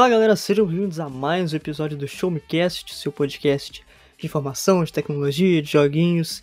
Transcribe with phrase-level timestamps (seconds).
[0.00, 3.84] Fala galera, sejam bem-vindos a mais um episódio do Show Me Cast, seu podcast
[4.16, 6.40] de informação, de tecnologia, de joguinhos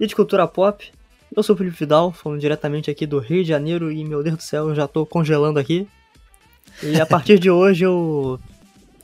[0.00, 0.92] e de cultura pop.
[1.32, 4.38] Eu sou o Felipe Vidal, falando diretamente aqui do Rio de Janeiro e, meu Deus
[4.38, 5.86] do céu, eu já tô congelando aqui.
[6.82, 8.40] E a partir de hoje eu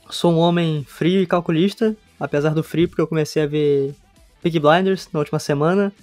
[0.09, 3.95] sou um homem frio e calculista, apesar do frio, porque eu comecei a ver
[4.41, 5.93] Peaky Blinders na última semana.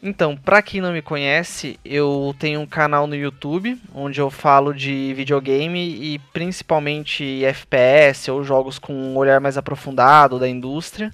[0.00, 4.72] Então, pra quem não me conhece, eu tenho um canal no YouTube onde eu falo
[4.72, 11.12] de videogame e principalmente FPS ou jogos com um olhar mais aprofundado da indústria.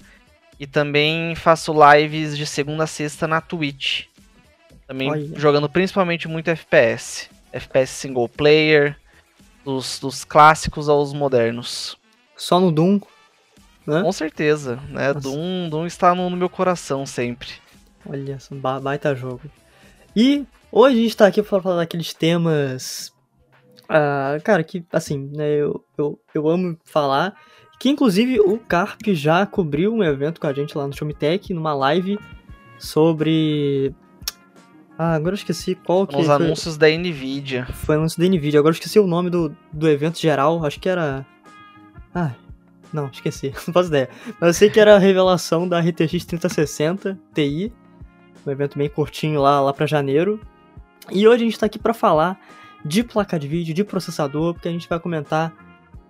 [0.60, 4.04] E também faço lives de segunda a sexta na Twitch.
[4.86, 5.40] Também Olha.
[5.40, 7.30] jogando principalmente muito FPS.
[7.52, 8.96] FPS single player,
[9.64, 11.96] dos, dos clássicos aos modernos.
[12.36, 13.00] Só no Doom,
[13.86, 14.02] né?
[14.02, 15.08] Com certeza, né?
[15.12, 15.20] Nossa.
[15.20, 17.48] Doom, Doom está no, no meu coração sempre.
[18.06, 19.42] Olha, ba- baita jogo.
[20.14, 23.12] E hoje a gente tá aqui pra falar daqueles temas.
[23.88, 27.34] ah, cara, que assim, né, eu, eu, eu amo falar.
[27.80, 31.74] Que inclusive o Carp já cobriu um evento com a gente lá no Showmetech, numa
[31.74, 32.18] live
[32.78, 33.94] sobre.
[34.96, 36.34] Ah, agora eu esqueci qual que Os foi.
[36.34, 37.66] anúncios da Nvidia.
[37.66, 38.60] Foi anúncio da Nvidia.
[38.60, 40.64] Agora eu esqueci o nome do, do evento geral.
[40.64, 41.26] Acho que era.
[42.14, 42.30] Ah,
[42.94, 43.52] não, esqueci.
[43.66, 44.08] Não faço ideia.
[44.40, 47.72] Mas eu sei que era a revelação da RTX 3060 Ti.
[48.46, 50.40] Um evento bem curtinho lá, lá pra janeiro.
[51.10, 52.40] E hoje a gente tá aqui pra falar
[52.84, 55.52] de placa de vídeo, de processador, porque a gente vai comentar,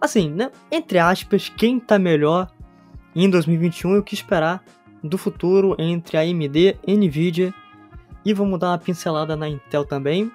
[0.00, 0.50] assim, né?
[0.70, 2.50] Entre aspas, quem tá melhor
[3.14, 4.62] em 2021 e o que esperar
[5.02, 7.54] do futuro entre a AMD, Nvidia
[8.24, 10.30] e vamos dar uma pincelada na Intel também.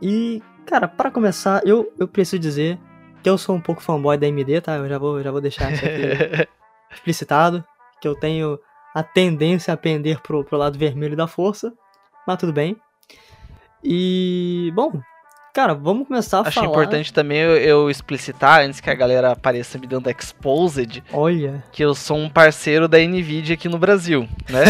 [0.00, 2.78] E, cara, para começar, eu, eu preciso dizer
[3.28, 4.76] que eu sou um pouco fanboy da AMD, tá?
[4.76, 6.48] Eu já vou, já vou deixar isso aqui
[6.90, 7.62] explicitado.
[8.00, 8.58] Que eu tenho
[8.94, 11.74] a tendência a pender pro, pro lado vermelho da força.
[12.26, 12.74] Mas tudo bem.
[13.84, 14.98] E, bom,
[15.58, 16.68] cara, vamos começar a Acho falar.
[16.68, 21.84] importante também eu, eu explicitar, antes que a galera apareça me dando exposed, Olha, que
[21.84, 24.66] eu sou um parceiro da Nvidia aqui no Brasil, né?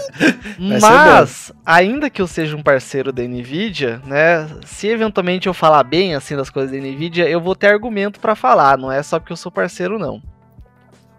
[0.80, 4.48] Mas, ainda que eu seja um parceiro da Nvidia, né?
[4.64, 8.34] Se eventualmente eu falar bem assim das coisas da Nvidia, eu vou ter argumento pra
[8.34, 10.22] falar, não é só porque eu sou parceiro, não.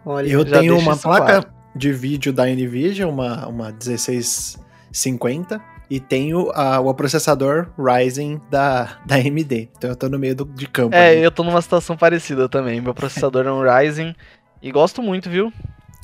[0.04, 0.28] olha.
[0.28, 1.48] Eu tenho uma placa claro.
[1.76, 9.16] de vídeo da Nvidia, uma, uma 1650, e tenho a- o processador Ryzen da, da
[9.16, 9.70] AMD.
[9.78, 10.96] Então eu tô no meio do, de campo.
[10.96, 11.23] É, ali.
[11.23, 12.82] eu tô numa situação parecida também.
[12.82, 14.16] Meu processador é um Ryzen
[14.61, 15.52] e gosto muito, viu?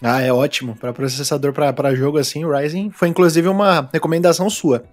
[0.03, 0.75] Ah, é ótimo.
[0.75, 4.83] Para processador para jogo assim, o Ryzen foi inclusive uma recomendação sua.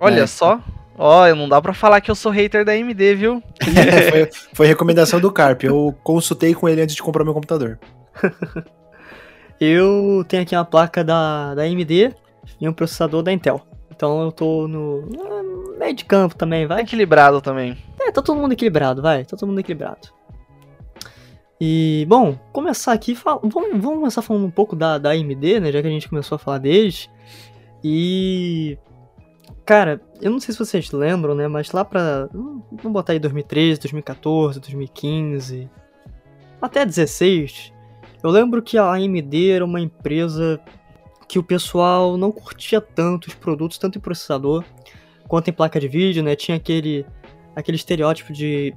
[0.00, 0.26] Olha É.
[0.26, 0.60] só.
[1.00, 3.40] Ó, não dá pra falar que eu sou hater da AMD, viu?
[4.10, 5.62] foi, foi recomendação do Carp.
[5.62, 7.78] Eu consultei com ele antes de comprar meu computador.
[9.60, 12.14] Eu tenho aqui uma placa da, da AMD
[12.60, 13.60] e um processador da Intel.
[13.98, 15.02] Então eu tô no
[15.76, 16.82] meio de campo também, vai.
[16.82, 17.76] equilibrado também.
[18.00, 19.24] É, tá todo mundo equilibrado, vai.
[19.24, 20.06] Tá todo mundo equilibrado.
[21.60, 25.72] E, bom, começar aqui, fal- vamos, vamos começar falando um pouco da, da AMD, né,
[25.72, 27.10] já que a gente começou a falar deles.
[27.82, 28.78] E,
[29.66, 33.80] cara, eu não sei se vocês lembram, né, mas lá pra, vamos botar aí 2013,
[33.80, 35.68] 2014, 2015,
[36.62, 37.72] até 16,
[38.22, 40.60] eu lembro que a AMD era uma empresa
[41.28, 44.64] que o pessoal não curtia tanto os produtos, tanto em processador
[45.28, 47.04] quanto em placa de vídeo, né, tinha aquele,
[47.54, 48.74] aquele estereótipo de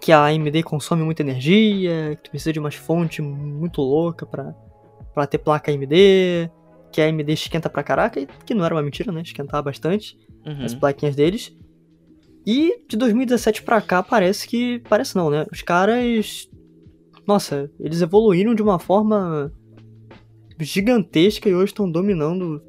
[0.00, 4.52] que a AMD consome muita energia, que tu precisa de umas fontes muito louca pra,
[5.14, 6.50] pra ter placa AMD,
[6.92, 9.22] que a AMD esquenta pra caraca, que não era uma mentira, né?
[9.22, 10.64] Esquentava bastante Uhum.
[10.64, 11.56] as plaquinhas deles.
[12.44, 14.80] E de 2017 pra cá parece que.
[14.88, 15.46] Parece não, né?
[15.52, 16.48] Os caras.
[17.24, 19.52] Nossa, eles evoluíram de uma forma
[20.60, 22.62] gigantesca e hoje estão dominando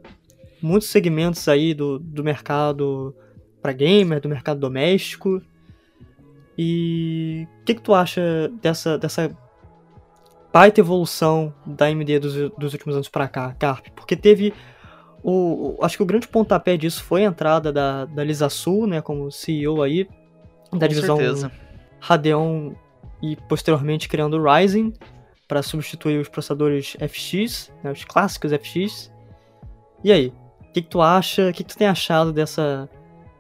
[0.62, 3.16] muitos segmentos aí do, do mercado
[3.62, 5.42] pra gamer, do mercado doméstico.
[6.58, 9.36] E o que, que tu acha dessa, dessa
[10.52, 13.88] baita evolução da AMD dos, dos últimos anos pra cá, Carp?
[13.96, 14.54] Porque teve
[15.24, 18.86] o, o- acho que o grande pontapé disso foi a entrada da, da Lisa Su,
[18.86, 20.04] né, como CEO aí,
[20.72, 21.52] da Com divisão certeza.
[22.00, 22.74] Radeon
[23.22, 24.94] e posteriormente criando o Ryzen
[25.54, 29.12] para substituir os processadores FX, né, os clássicos FX.
[30.04, 32.90] E aí, o que, que tu acha, o que, que tu tem achado dessa,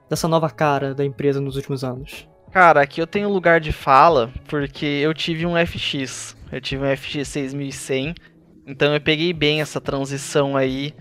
[0.07, 2.29] dessa nova cara da empresa nos últimos anos?
[2.51, 6.37] Cara, aqui eu tenho lugar de fala porque eu tive um FX.
[6.51, 8.13] Eu tive um FX 6100.
[8.67, 10.93] Então eu peguei bem essa transição aí.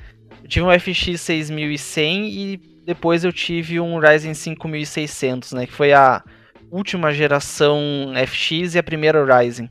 [0.43, 2.57] Eu tive um FX 6100 e
[2.87, 5.67] depois eu tive um Ryzen 5600, né?
[5.67, 6.25] Que foi a
[6.71, 7.79] última geração
[8.27, 9.69] FX e a primeira Ryzen.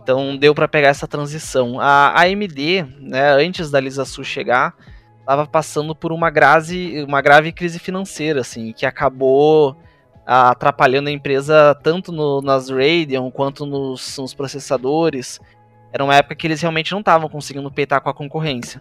[0.00, 1.80] Então deu pra pegar essa transição.
[1.80, 4.74] A AMD, né, antes da Lisa Su chegar,
[5.18, 9.76] estava passando por uma grave, uma grave crise financeira, assim, que acabou
[10.24, 15.40] atrapalhando a empresa tanto no- nas Radeon quanto nos, nos processadores.
[15.92, 18.80] Era uma época que eles realmente não estavam conseguindo peitar com a concorrência.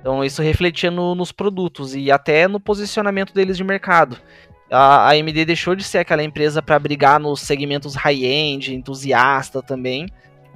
[0.00, 4.16] Então isso refletia no- nos produtos e até no posicionamento deles de mercado.
[4.70, 10.06] A, AMD deixou de ser aquela empresa para brigar nos segmentos high-end, entusiasta também,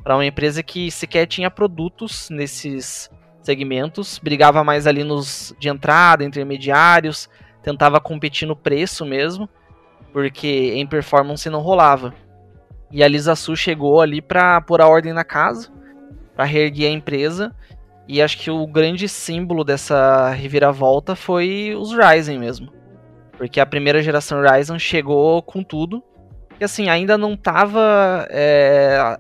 [0.03, 3.11] para uma empresa que sequer tinha produtos nesses
[3.43, 7.29] segmentos, brigava mais ali nos de entrada, intermediários,
[7.63, 9.49] tentava competir no preço mesmo,
[10.13, 12.15] porque em performance não rolava.
[12.91, 15.71] E a Lisa Su chegou ali para pôr a ordem na casa,
[16.35, 17.55] para reerguer a empresa,
[18.07, 22.82] e acho que o grande símbolo dessa reviravolta foi os Ryzen mesmo.
[23.43, 26.01] Porque a primeira geração Ryzen chegou com tudo,
[26.61, 28.29] e assim, ainda não estava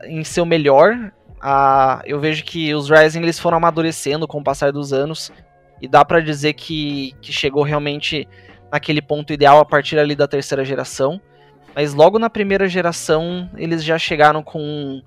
[0.04, 1.12] em seu melhor.
[1.40, 5.32] A, eu vejo que os Ryzen eles foram amadurecendo com o passar dos anos,
[5.80, 8.28] e dá para dizer que, que chegou realmente
[8.70, 11.20] naquele ponto ideal a partir ali da terceira geração.
[11.74, 15.02] Mas logo na primeira geração eles já chegaram com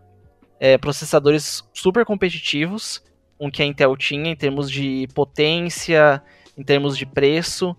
[0.60, 3.02] é, processadores super competitivos,
[3.38, 6.22] com o que a Intel tinha em termos de potência,
[6.58, 7.74] em termos de preço.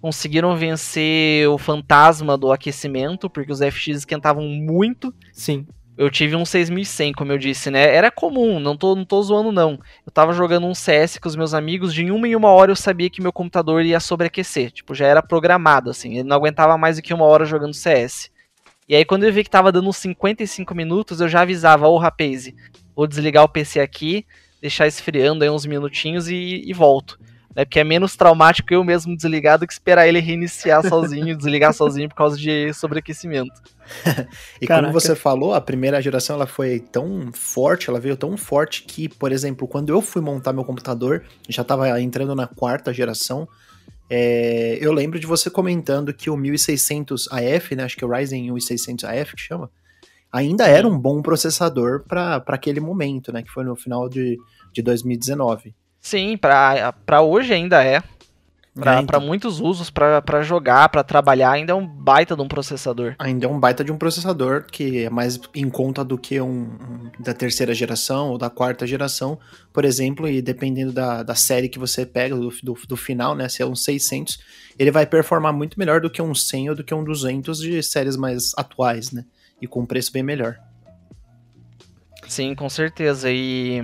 [0.00, 5.14] Conseguiram vencer o fantasma do aquecimento, porque os FX esquentavam muito.
[5.32, 5.66] Sim.
[6.00, 7.94] Eu tive um 6100, como eu disse, né?
[7.94, 9.78] Era comum, não tô, não tô zoando não.
[10.06, 12.76] Eu tava jogando um CS com os meus amigos, de uma em uma hora eu
[12.76, 14.70] sabia que meu computador ia sobreaquecer.
[14.70, 16.14] Tipo, já era programado, assim.
[16.14, 18.30] Ele não aguentava mais do que uma hora jogando CS.
[18.88, 21.98] E aí, quando eu vi que tava dando uns 55 minutos, eu já avisava, ô
[21.98, 22.50] rapaz,
[22.96, 24.24] vou desligar o PC aqui,
[24.60, 27.18] deixar esfriando aí uns minutinhos e, e volto.
[27.54, 27.64] Né?
[27.64, 32.08] Porque é menos traumático eu mesmo desligar do que esperar ele reiniciar sozinho, desligar sozinho
[32.08, 33.60] por causa de sobreaquecimento.
[34.62, 34.86] E Caraca.
[34.86, 39.08] como você falou, a primeira geração ela foi tão forte, ela veio tão forte que,
[39.08, 43.48] por exemplo, quando eu fui montar meu computador, já estava entrando na quarta geração,
[44.08, 48.10] é, eu lembro de você comentando que o 1600 AF, né, acho que é o
[48.10, 49.70] Ryzen 1600 AF que chama,
[50.32, 54.36] ainda era um bom processador para aquele momento, né, que foi no final de,
[54.72, 55.74] de 2019.
[56.00, 58.02] Sim, pra hoje ainda é.
[59.06, 63.14] Pra muitos usos, pra jogar, pra trabalhar, ainda é um baita de um processador.
[63.18, 66.48] Ainda é um baita de um processador que é mais em conta do que um,
[66.48, 69.38] um da terceira geração ou da quarta geração,
[69.72, 73.48] por exemplo, e dependendo da, da série que você pega, do, do, do final, né,
[73.48, 74.38] se é um 600,
[74.78, 77.82] ele vai performar muito melhor do que um 100 ou do que um 200 de
[77.82, 79.24] séries mais atuais, né,
[79.60, 80.56] e com um preço bem melhor.
[82.28, 83.28] Sim, com certeza.
[83.30, 83.82] E,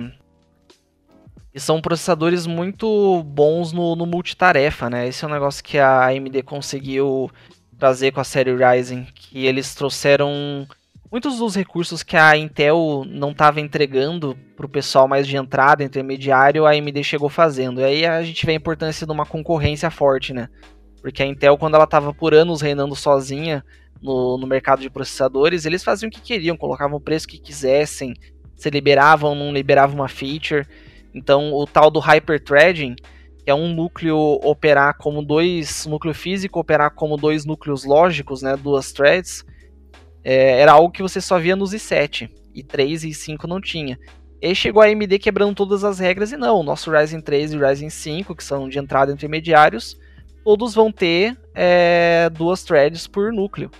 [1.57, 5.07] e são processadores muito bons no, no multitarefa, né?
[5.07, 7.31] Esse é um negócio que a AMD conseguiu
[7.79, 10.67] trazer com a série Ryzen, que eles trouxeram
[11.11, 15.83] muitos dos recursos que a Intel não estava entregando para o pessoal mais de entrada,
[15.83, 17.81] intermediário, a AMD chegou fazendo.
[17.81, 20.49] E aí a gente vê a importância de uma concorrência forte, né?
[21.01, 23.65] Porque a Intel, quando ela estava por anos reinando sozinha
[23.99, 28.13] no, no mercado de processadores, eles faziam o que queriam, colocavam o preço que quisessem,
[28.55, 30.67] se liberavam não liberavam uma feature.
[31.17, 32.95] Então, o tal do hyperthreading,
[33.43, 38.41] que é um núcleo operar como dois, um núcleo físico operar como dois núcleos lógicos,
[38.41, 39.43] né, duas threads,
[40.23, 43.97] é, era algo que você só via nos i7, i3 e i5 não tinha.
[44.39, 47.57] E chegou a AMD quebrando todas as regras e não, o nosso Ryzen 3 e
[47.57, 49.97] Ryzen 5, que são de entrada intermediários,
[50.43, 53.71] todos vão ter é, duas threads por núcleo.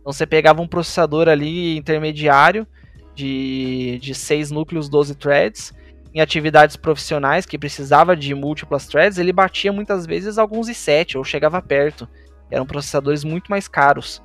[0.00, 2.66] Então você pegava um processador ali intermediário
[3.14, 5.72] de, de 6 núcleos, 12 threads,
[6.14, 11.24] em atividades profissionais que precisava de múltiplas threads, ele batia muitas vezes alguns i7 ou
[11.24, 12.08] chegava perto.
[12.48, 14.22] Eram processadores muito mais caros.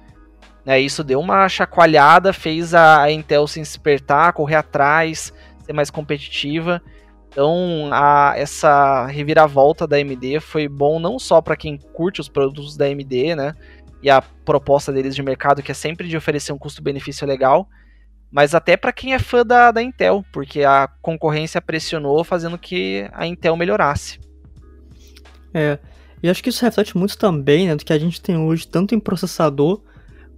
[0.63, 5.33] Né, isso deu uma chacoalhada, fez a Intel se despertar, correr atrás,
[5.65, 6.79] ser mais competitiva.
[7.29, 12.77] Então, a, essa reviravolta da AMD foi bom não só para quem curte os produtos
[12.77, 13.55] da AMD, né?
[14.01, 17.67] E a proposta deles de mercado, que é sempre de oferecer um custo-benefício legal,
[18.31, 23.09] mas até para quem é fã da, da Intel, porque a concorrência pressionou fazendo que
[23.11, 24.19] a Intel melhorasse.
[25.53, 25.79] É,
[26.21, 28.93] e acho que isso reflete muito também né, do que a gente tem hoje, tanto
[28.93, 29.81] em processador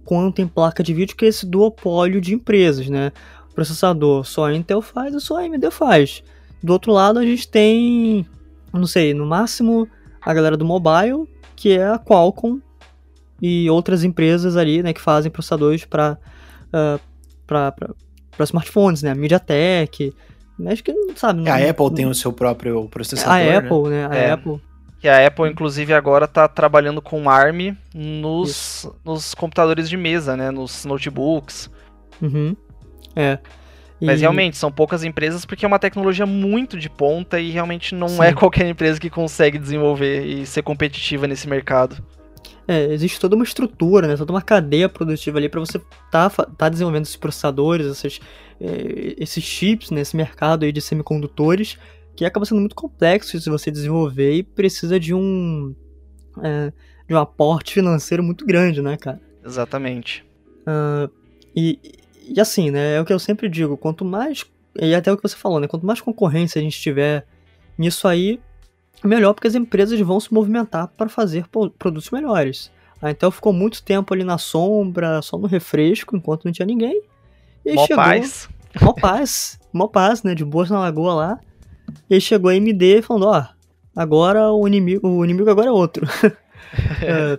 [0.04, 3.12] quanto em placa de vídeo, que é esse duopólio de empresas, né?
[3.54, 6.22] Processador só a Intel faz e só a AMD faz.
[6.62, 8.26] Do outro lado, a gente tem,
[8.72, 9.88] não sei, no máximo
[10.20, 12.60] a galera do mobile, que é a Qualcomm
[13.40, 16.16] e outras empresas ali, né, que fazem processadores para
[16.68, 17.00] uh,
[17.46, 17.74] para
[18.40, 20.12] smartphones, né, a MediaTek,
[20.66, 21.48] acho que sabe.
[21.48, 23.34] A Apple tem o seu próprio processador.
[23.34, 23.56] A né?
[23.56, 24.08] Apple, né?
[24.10, 24.30] A É.
[24.32, 24.60] Apple.
[25.00, 30.52] Que a Apple, inclusive, agora está trabalhando com ARM nos, nos computadores de mesa, né?
[30.52, 31.68] Nos notebooks.
[32.20, 32.54] Uhum.
[33.16, 33.38] É.
[34.00, 37.94] Mas E- realmente, são poucas empresas porque é uma tecnologia muito de ponta e realmente
[37.96, 38.22] não Sim.
[38.22, 41.96] é qualquer empresa que consegue desenvolver e ser competitiva nesse mercado.
[42.66, 45.80] É, existe toda uma estrutura, né, toda uma cadeia produtiva ali para você
[46.10, 48.20] tá, tá desenvolvendo esses processadores, esses,
[48.60, 51.76] eh, esses chips nesse mercado aí de semicondutores,
[52.14, 55.74] que acaba sendo muito complexo de você desenvolver e precisa de um
[56.42, 56.72] é,
[57.06, 59.20] de um aporte financeiro muito grande, né, cara?
[59.44, 60.24] Exatamente.
[61.54, 61.78] E,
[62.28, 64.46] e assim, né, é o que eu sempre digo, quanto mais,
[64.80, 67.26] e até o que você falou, né, quanto mais concorrência a gente tiver
[67.76, 68.40] nisso aí,
[69.06, 72.70] melhor, porque as empresas vão se movimentar para fazer produtos melhores.
[73.00, 77.02] A Intel ficou muito tempo ali na sombra, só no refresco, enquanto não tinha ninguém.
[77.64, 78.48] E aí Mó chegou, paz.
[78.80, 81.40] mó paz, mó paz, né, de boas na lagoa lá.
[82.08, 83.44] E aí chegou a AMD falando, ó,
[83.94, 86.06] agora o inimigo, o inimigo agora é outro.
[87.02, 87.38] É,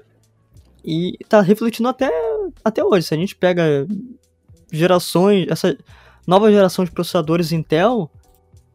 [0.86, 2.08] e tá refletindo até,
[2.64, 3.08] até hoje.
[3.08, 3.88] Se a gente pega
[4.72, 5.76] gerações, essa
[6.28, 8.12] nova geração de processadores Intel,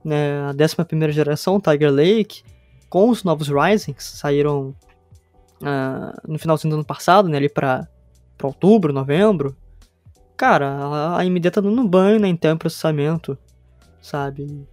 [0.04, 2.42] né, a 11 geração, Tiger Lake,
[2.88, 4.74] com os novos Ryzen, que saíram
[5.62, 7.86] ah, no finalzinho do ano passado, né, ali pra,
[8.36, 9.56] pra outubro, novembro.
[10.36, 13.36] Cara, a AMD tá dando banho na Intel em processamento,
[14.00, 14.66] sabe?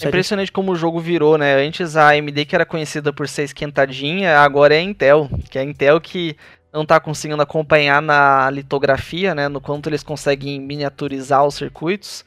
[0.00, 1.54] É impressionante como o jogo virou, né?
[1.56, 5.28] Antes a AMD, que era conhecida por ser esquentadinha, agora é a Intel.
[5.50, 6.36] Que é a Intel que
[6.72, 9.48] não tá conseguindo acompanhar na litografia, né?
[9.48, 12.24] No quanto eles conseguem miniaturizar os circuitos.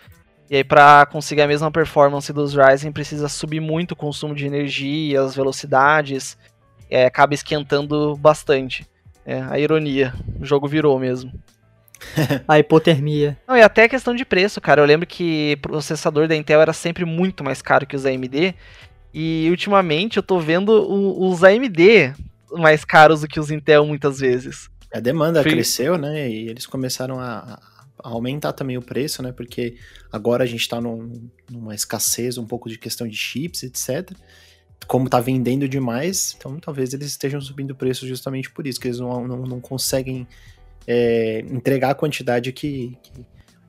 [0.52, 4.46] E aí, para conseguir a mesma performance dos Ryzen, precisa subir muito o consumo de
[4.46, 6.38] energia, as velocidades.
[6.90, 8.86] É, acaba esquentando bastante.
[9.26, 10.14] É a ironia.
[10.42, 11.32] O jogo virou mesmo.
[12.50, 13.38] A hipotermia.
[13.48, 14.82] Não, e até a questão de preço, cara.
[14.82, 18.54] Eu lembro que o processador da Intel era sempre muito mais caro que os AMD.
[19.14, 22.14] E ultimamente eu tô vendo o- os AMD
[22.52, 24.70] mais caros do que os Intel muitas vezes.
[24.94, 26.28] A demanda Fui- cresceu, né?
[26.30, 27.58] E eles começaram a
[28.04, 29.32] aumentar também o preço, né?
[29.32, 29.76] Porque
[30.12, 34.12] agora a gente tá num- numa escassez um pouco de questão de chips, etc.
[34.88, 38.88] Como tá vendendo demais, então talvez eles estejam subindo o preço justamente por isso, que
[38.88, 40.28] eles não, não, não conseguem
[40.88, 43.26] é, entregar a quantidade que, que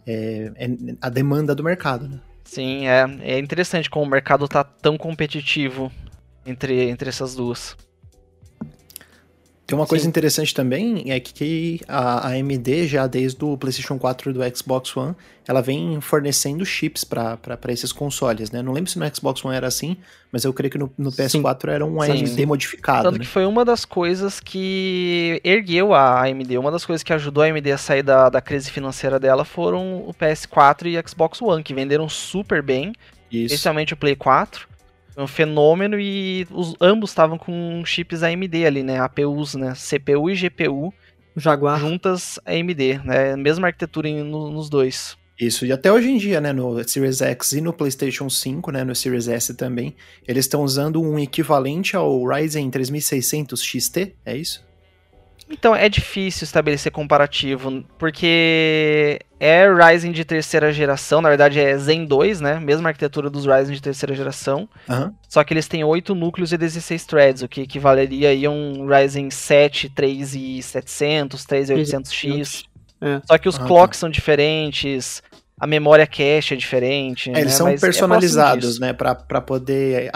[0.06, 0.68] é, é
[1.00, 2.20] a demanda do mercado, né?
[2.44, 5.92] Sim, é, é interessante como o mercado tá tão competitivo
[6.44, 7.76] entre, entre essas duas.
[9.72, 10.10] Tem uma coisa Sim.
[10.10, 15.14] interessante também, é que a AMD já desde o PlayStation 4 e do Xbox One,
[15.48, 17.38] ela vem fornecendo chips para
[17.68, 18.60] esses consoles, né?
[18.60, 19.96] Não lembro se no Xbox One era assim,
[20.30, 22.10] mas eu creio que no, no PS4 era um Sim.
[22.22, 23.24] AMD modificado, Tanto né?
[23.24, 26.58] que foi uma das coisas que ergueu a AMD.
[26.58, 30.06] Uma das coisas que ajudou a AMD a sair da, da crise financeira dela foram
[30.06, 32.92] o PS4 e Xbox One, que venderam super bem.
[33.30, 33.54] Isso.
[33.54, 34.68] especialmente o Play 4.
[35.14, 38.98] Foi um fenômeno e os, ambos estavam com chips AMD ali, né?
[39.00, 39.74] APUs, né?
[39.74, 40.92] CPU e GPU
[41.36, 41.78] O Jaguar.
[41.78, 43.36] juntas AMD, né?
[43.36, 45.16] Mesma arquitetura em- no- nos dois.
[45.40, 48.84] Isso, e até hoje em dia, né, no Series X e no PlayStation 5, né,
[48.84, 49.94] no Series S também,
[50.28, 54.64] eles estão usando um equivalente ao Ryzen 3600 XT, é isso?
[55.50, 62.06] Então é difícil estabelecer comparativo, porque é Ryzen de terceira geração, na verdade é Zen
[62.06, 62.58] 2, né?
[62.60, 65.12] Mesma arquitetura dos Ryzen de terceira geração, Aham.
[65.28, 68.86] só que eles têm 8 núcleos e 16 threads, o que equivaleria aí a um
[68.86, 72.64] Ryzen 7 3700, 3800X.
[73.00, 73.20] É.
[73.26, 75.22] Só que os Ah, clocks são diferentes,
[75.58, 77.30] a memória cache é diferente.
[77.30, 77.50] É, eles né?
[77.50, 78.80] são Mas é personalizados, disso.
[78.80, 80.10] né, pra, pra poder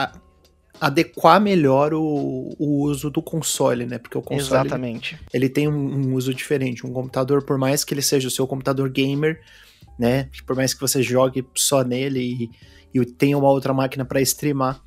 [0.81, 3.99] adequar melhor o, o uso do console, né?
[3.99, 5.19] Porque o console Exatamente.
[5.33, 6.87] ele tem um, um uso diferente.
[6.87, 9.41] Um computador, por mais que ele seja o seu computador gamer,
[9.99, 10.29] né?
[10.47, 12.51] Por mais que você jogue só nele
[12.95, 14.81] e, e tenha uma outra máquina para streamar,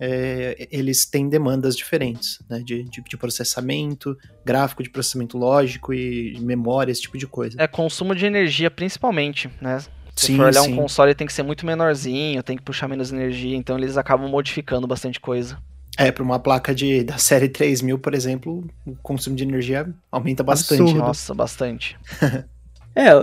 [0.00, 2.60] é, eles têm demandas diferentes, né?
[2.64, 7.56] De, de, de, processamento, gráfico de processamento lógico e memória, esse tipo de coisa.
[7.60, 9.78] É consumo de energia principalmente, né?
[10.14, 10.72] Se Sim, for olhar sim.
[10.72, 14.28] um console, tem que ser muito menorzinho, tem que puxar menos energia, então eles acabam
[14.28, 15.58] modificando bastante coisa.
[15.96, 20.42] É, para uma placa de, da série 3000, por exemplo, o consumo de energia aumenta
[20.42, 20.80] bastante.
[20.80, 20.98] Absurdo.
[20.98, 21.06] né?
[21.06, 21.98] Nossa, bastante.
[22.94, 23.14] É,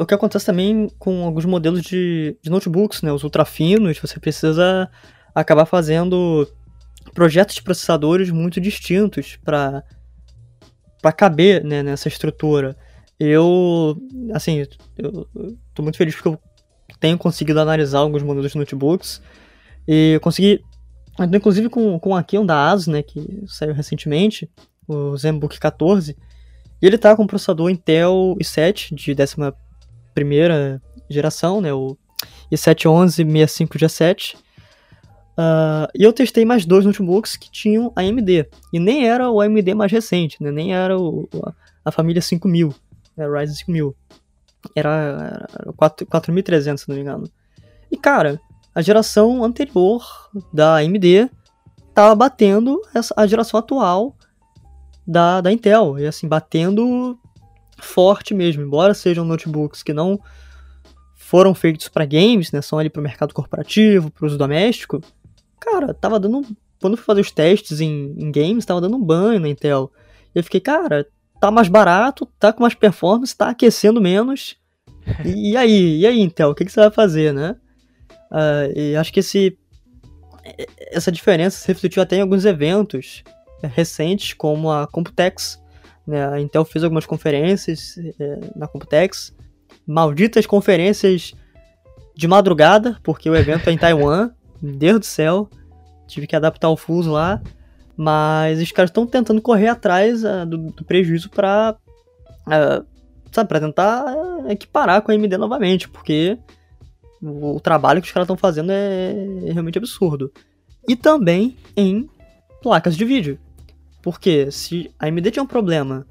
[0.00, 3.12] o, que acontece também com alguns modelos de, de notebooks, né?
[3.12, 4.90] Os ultrafinos, você precisa
[5.34, 6.48] acabar fazendo
[7.12, 9.84] projetos de processadores muito distintos para
[11.00, 12.76] para caber né, nessa estrutura.
[13.18, 13.96] Eu,
[14.32, 14.64] assim,
[14.96, 15.26] eu,
[15.74, 16.38] tô muito feliz porque eu
[17.00, 19.20] tenho conseguido analisar alguns modelos de notebooks
[19.86, 20.62] e consegui,
[21.34, 24.48] inclusive com, com aqui um da ASUS, né, que saiu recentemente,
[24.86, 26.16] o ZenBook 14,
[26.80, 31.96] e ele tá com um processador Intel i7 de 11 geração, né, o
[32.52, 34.36] i7-1165G7,
[35.38, 38.48] Uh, e eu testei mais dois notebooks que tinham AMD.
[38.72, 40.50] E nem era o AMD mais recente, né?
[40.50, 41.52] Nem era o, a,
[41.84, 42.74] a família 5000,
[43.18, 43.96] era Ryzen 5000.
[44.74, 47.30] Era, era 4, 4300, se não me engano.
[47.90, 48.40] E cara,
[48.74, 50.02] a geração anterior
[50.52, 51.30] da AMD
[51.94, 54.16] tava batendo essa, a geração atual
[55.06, 55.98] da, da Intel.
[55.98, 57.18] E assim, batendo
[57.78, 58.62] forte mesmo.
[58.62, 60.18] Embora sejam notebooks que não
[61.14, 62.60] foram feitos para games, né?
[62.62, 65.00] São ali para o mercado corporativo, para uso doméstico
[65.70, 66.46] cara, tava dando.
[66.80, 69.90] Quando fui fazer os testes em, em games, tava dando um banho na Intel.
[70.34, 71.06] E eu fiquei, cara,
[71.40, 74.56] tá mais barato, tá com mais performance, tá aquecendo menos.
[75.24, 75.98] E, e aí?
[76.00, 76.50] E aí, Intel?
[76.50, 77.56] O que, que você vai fazer, né?
[78.30, 79.58] Uh, e acho que esse,
[80.90, 83.22] essa diferença se refletiu até em alguns eventos
[83.62, 85.60] recentes, como a Computex.
[86.06, 86.26] Né?
[86.26, 89.34] A Intel fez algumas conferências é, na Computex.
[89.86, 91.32] Malditas conferências
[92.14, 94.30] de madrugada, porque o evento é em Taiwan.
[94.60, 95.48] Meu Deus do céu.
[96.06, 97.40] Tive que adaptar o fuso lá.
[98.00, 101.76] Mas os caras estão tentando correr atrás uh, do, do, prejuízo pra.
[102.46, 102.86] Uh,
[103.32, 105.88] sabe, pra tentar uh, equiparar com a AMD novamente.
[105.88, 106.38] Porque
[107.20, 109.14] o, o trabalho que os caras estão fazendo é,
[109.46, 110.32] é realmente absurdo.
[110.86, 112.08] E também em
[112.62, 113.36] placas de vídeo.
[114.00, 116.06] Porque se a AMD tinha um problema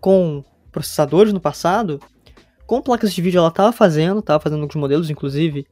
[0.00, 2.00] com processadores no passado,
[2.66, 5.66] com placas de vídeo ela estava fazendo, estava fazendo alguns modelos, inclusive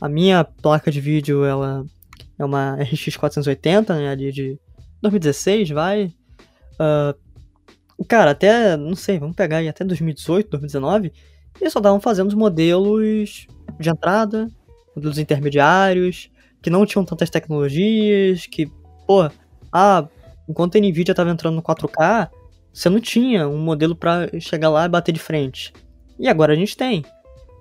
[0.00, 1.84] a minha placa de vídeo, ela
[2.38, 4.58] é uma RX 480, né, ali de
[5.02, 6.14] 2016, vai.
[6.74, 11.12] Uh, cara, até, não sei, vamos pegar aí até 2018, 2019,
[11.60, 13.46] eles só estavam fazendo os modelos
[13.78, 14.48] de entrada,
[14.94, 16.30] modelos intermediários,
[16.62, 18.66] que não tinham tantas tecnologias, que,
[19.06, 19.30] pô,
[19.72, 20.06] ah,
[20.48, 22.30] enquanto a Nvidia estava entrando no 4K,
[22.72, 25.72] você não tinha um modelo para chegar lá e bater de frente.
[26.18, 27.04] E agora a gente tem,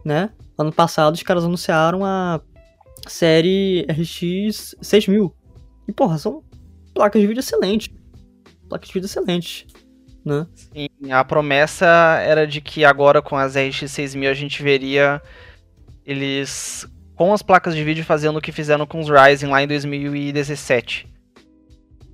[0.04, 0.30] né?
[0.58, 2.42] Ano passado os caras anunciaram a
[3.12, 5.34] série RX 6000.
[5.88, 6.44] E porra, são
[6.94, 7.90] placas de vídeo excelentes.
[8.68, 9.68] Placas de vídeo excelentes,
[10.24, 10.48] né?
[10.56, 11.86] Sim, a promessa
[12.26, 15.22] era de que agora com as RX 6000 a gente veria
[16.06, 19.68] eles com as placas de vídeo fazendo o que fizeram com os Ryzen lá em
[19.68, 21.08] 2017.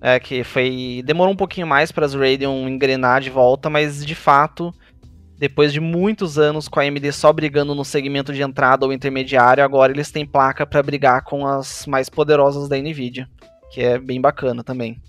[0.04, 1.04] É, que foi.
[1.06, 4.73] Demorou um pouquinho mais para as Radeon engrenar de volta, mas de fato
[5.41, 9.63] depois de muitos anos com a AMD só brigando no segmento de entrada ou intermediário,
[9.63, 13.27] agora eles têm placa para brigar com as mais poderosas da Nvidia,
[13.71, 15.01] que é bem bacana também.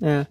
[0.00, 0.22] É.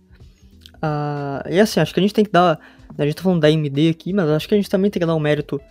[0.78, 2.60] Uh, e assim, acho que a gente tem que dar.
[2.98, 5.06] A gente tá falando da AMD aqui, mas acho que a gente também tem que
[5.06, 5.62] dar um mérito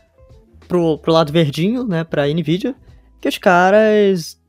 [0.68, 2.76] pro, pro lado verdinho, né, pra Nvidia,
[3.20, 4.40] que os caras,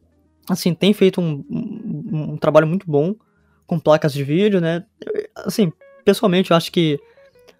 [0.47, 3.15] assim, têm feito um, um, um trabalho muito bom
[3.65, 4.85] com placas de vídeo, né.
[5.35, 5.73] Assim,
[6.05, 6.99] pessoalmente, eu acho que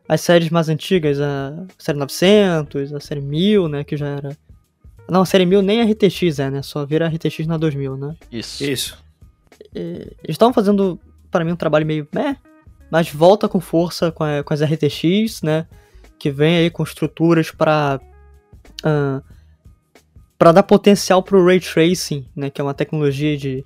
[0.10, 4.36] as séries mais antigas, a série 900, a série 1000, né, que já era...
[5.08, 7.96] Não, a série 1000 nem a RTX é, né, só vira a RTX na 2000,
[7.96, 8.16] né.
[8.32, 8.64] Isso.
[8.64, 9.06] Isso.
[9.74, 9.80] E,
[10.24, 12.38] eles estavam fazendo, para mim, um trabalho meio, né,
[12.90, 15.68] mas volta com força com, a, com as RTX, né,
[16.18, 18.02] que vem aí com estruturas para
[18.84, 19.24] uh,
[20.40, 23.64] para dar potencial pro Ray Tracing, né, que é uma tecnologia de...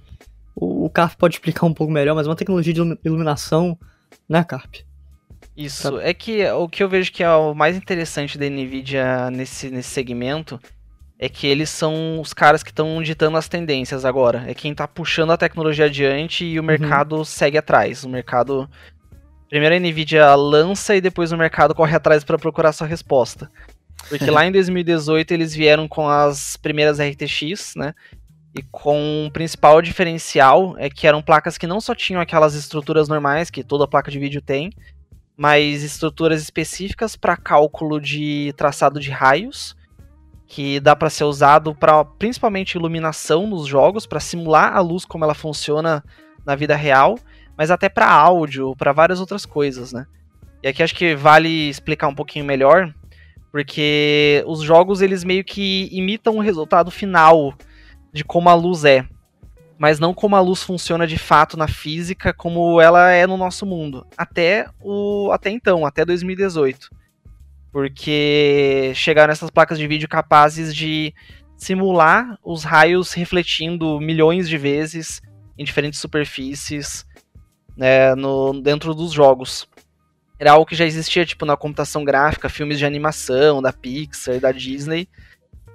[0.54, 3.80] O, o Carp pode explicar um pouco melhor, mas é uma tecnologia de iluminação,
[4.28, 4.76] né, Carp?
[5.56, 6.04] Isso, tá.
[6.04, 9.90] é que o que eu vejo que é o mais interessante da Nvidia nesse, nesse
[9.90, 10.60] segmento
[11.20, 14.44] é que eles são os caras que estão ditando as tendências agora.
[14.48, 17.24] É quem está puxando a tecnologia adiante e o mercado uhum.
[17.24, 18.04] segue atrás.
[18.04, 18.70] O mercado.
[19.48, 23.50] Primeiro a Nvidia lança e depois o mercado corre atrás para procurar sua resposta.
[24.10, 27.94] Porque lá em 2018 eles vieram com as primeiras RTX, né?
[28.56, 33.08] E com o principal diferencial é que eram placas que não só tinham aquelas estruturas
[33.08, 34.72] normais que toda placa de vídeo tem,
[35.38, 39.76] mas estruturas específicas para cálculo de traçado de raios,
[40.48, 45.24] que dá para ser usado para principalmente iluminação nos jogos, para simular a luz como
[45.24, 46.04] ela funciona
[46.46, 47.18] na vida real,
[47.58, 50.06] mas até para áudio, para várias outras coisas, né?
[50.62, 52.94] E aqui acho que vale explicar um pouquinho melhor,
[53.52, 57.54] porque os jogos eles meio que imitam o resultado final
[58.12, 59.06] de como a luz é,
[59.84, 63.66] mas não como a luz funciona de fato na física, como ela é no nosso
[63.66, 64.08] mundo.
[64.16, 66.90] Até o até então, até 2018.
[67.70, 71.14] Porque chegaram essas placas de vídeo capazes de
[71.58, 75.22] simular os raios refletindo milhões de vezes
[75.58, 77.06] em diferentes superfícies
[77.76, 79.68] né, no, dentro dos jogos.
[80.40, 84.54] Era algo que já existia tipo na computação gráfica, filmes de animação da Pixar, da
[84.54, 85.10] Disney,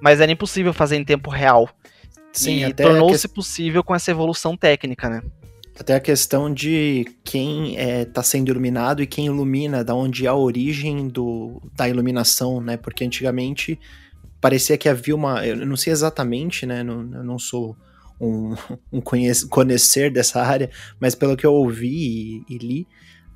[0.00, 1.68] mas era impossível fazer em tempo real.
[2.32, 3.34] Sim, e tornou-se que...
[3.34, 5.22] possível com essa evolução técnica, né?
[5.78, 10.26] Até a questão de quem está é, tá sendo iluminado e quem ilumina, da onde
[10.26, 12.76] é a origem do, da iluminação, né?
[12.76, 13.78] Porque antigamente
[14.40, 15.46] parecia que havia uma.
[15.46, 16.82] Eu não sei exatamente, né?
[16.82, 17.76] Não, eu não sou
[18.20, 18.54] um,
[18.92, 22.88] um conhecer dessa área, mas pelo que eu ouvi e, e li,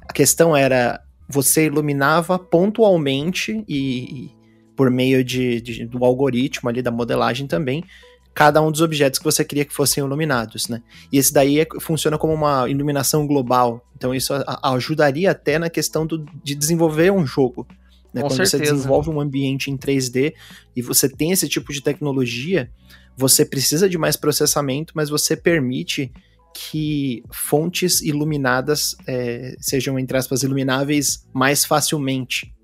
[0.08, 4.30] a questão era você iluminava pontualmente e, e
[4.76, 7.84] por meio de, de, do algoritmo ali da modelagem também
[8.34, 10.82] cada um dos objetos que você queria que fossem iluminados, né?
[11.10, 13.86] E esse daí é, funciona como uma iluminação global.
[13.96, 17.66] Então isso a, ajudaria até na questão do, de desenvolver um jogo.
[18.12, 18.20] Né?
[18.20, 18.58] Quando certeza.
[18.58, 20.34] você desenvolve um ambiente em 3D
[20.74, 22.70] e você tem esse tipo de tecnologia,
[23.16, 26.12] você precisa de mais processamento, mas você permite
[26.54, 32.54] que fontes iluminadas é, sejam, entre aspas, ilumináveis mais facilmente.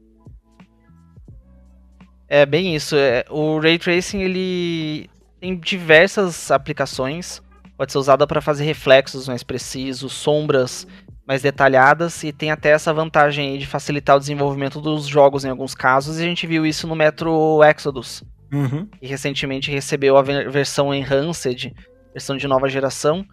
[2.29, 2.95] É bem isso.
[2.95, 5.09] É, o Ray Tracing ele
[5.41, 7.43] tem diversas aplicações.
[7.77, 10.87] Pode ser usada para fazer reflexos mais precisos, sombras
[11.29, 15.75] mais detalhadas e tem até essa vantagem de facilitar o desenvolvimento dos jogos em alguns
[15.75, 16.19] casos.
[16.19, 18.87] E a gente viu isso no Metro Exodus, uhum.
[18.87, 21.75] que recentemente recebeu a versão Enhanced,
[22.15, 23.27] versão de nova geração.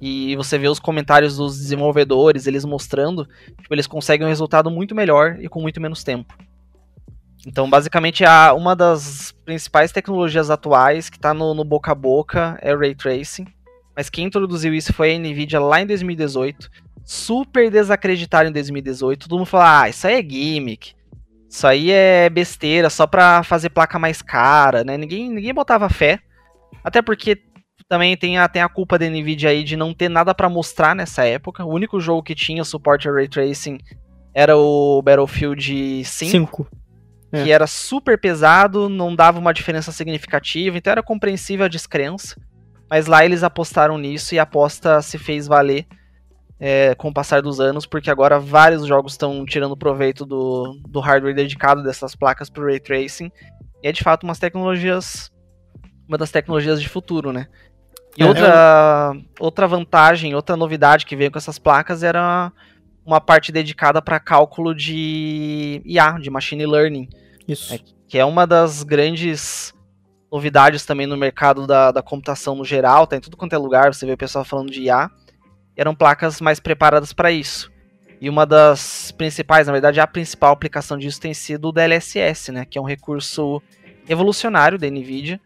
[0.00, 3.28] E você vê os comentários dos desenvolvedores, eles mostrando,
[3.60, 6.34] tipo, eles conseguem um resultado muito melhor e com muito menos tempo.
[7.46, 12.58] Então, basicamente, a, uma das principais tecnologias atuais que está no, no, boca a boca
[12.62, 13.46] é o Ray Tracing.
[13.94, 16.70] Mas quem introduziu isso foi a Nvidia lá em 2018.
[17.04, 19.28] Super desacreditado em 2018.
[19.28, 20.94] Todo mundo falou: ah, isso aí é gimmick.
[21.48, 24.96] Isso aí é besteira, só pra fazer placa mais cara, né?
[24.96, 26.18] Ninguém, ninguém botava fé.
[26.82, 27.42] Até porque
[27.88, 30.96] também tem a, tem a culpa da Nvidia aí de não ter nada para mostrar
[30.96, 31.64] nessa época.
[31.64, 33.78] O único jogo que tinha suporte a Ray Tracing
[34.34, 36.30] era o Battlefield 5.
[36.30, 36.83] 5
[37.34, 37.42] é.
[37.42, 42.36] que era super pesado, não dava uma diferença significativa, então era compreensível a descrença.
[42.88, 45.86] Mas lá eles apostaram nisso e a aposta se fez valer
[46.58, 51.00] é, com o passar dos anos, porque agora vários jogos estão tirando proveito do, do
[51.00, 53.30] hardware dedicado dessas placas para o Ray Tracing.
[53.82, 55.30] E é de fato umas tecnologias.
[56.08, 57.48] Uma das tecnologias de futuro, né?
[58.16, 59.22] E é, outra, eu...
[59.40, 62.52] outra vantagem, outra novidade que veio com essas placas era
[63.04, 67.08] uma parte dedicada para cálculo de IA, de machine learning.
[67.46, 67.74] Isso.
[67.74, 67.78] É,
[68.08, 69.74] que é uma das grandes
[70.30, 73.94] novidades também no mercado da, da computação no geral, tá em tudo quanto é lugar,
[73.94, 75.10] você vê o pessoal falando de IA.
[75.76, 77.72] Eram placas mais preparadas para isso.
[78.20, 82.64] E uma das principais, na verdade, a principal aplicação disso tem sido o DLSS, né?
[82.64, 83.60] Que é um recurso
[84.08, 85.40] evolucionário da NVIDIA.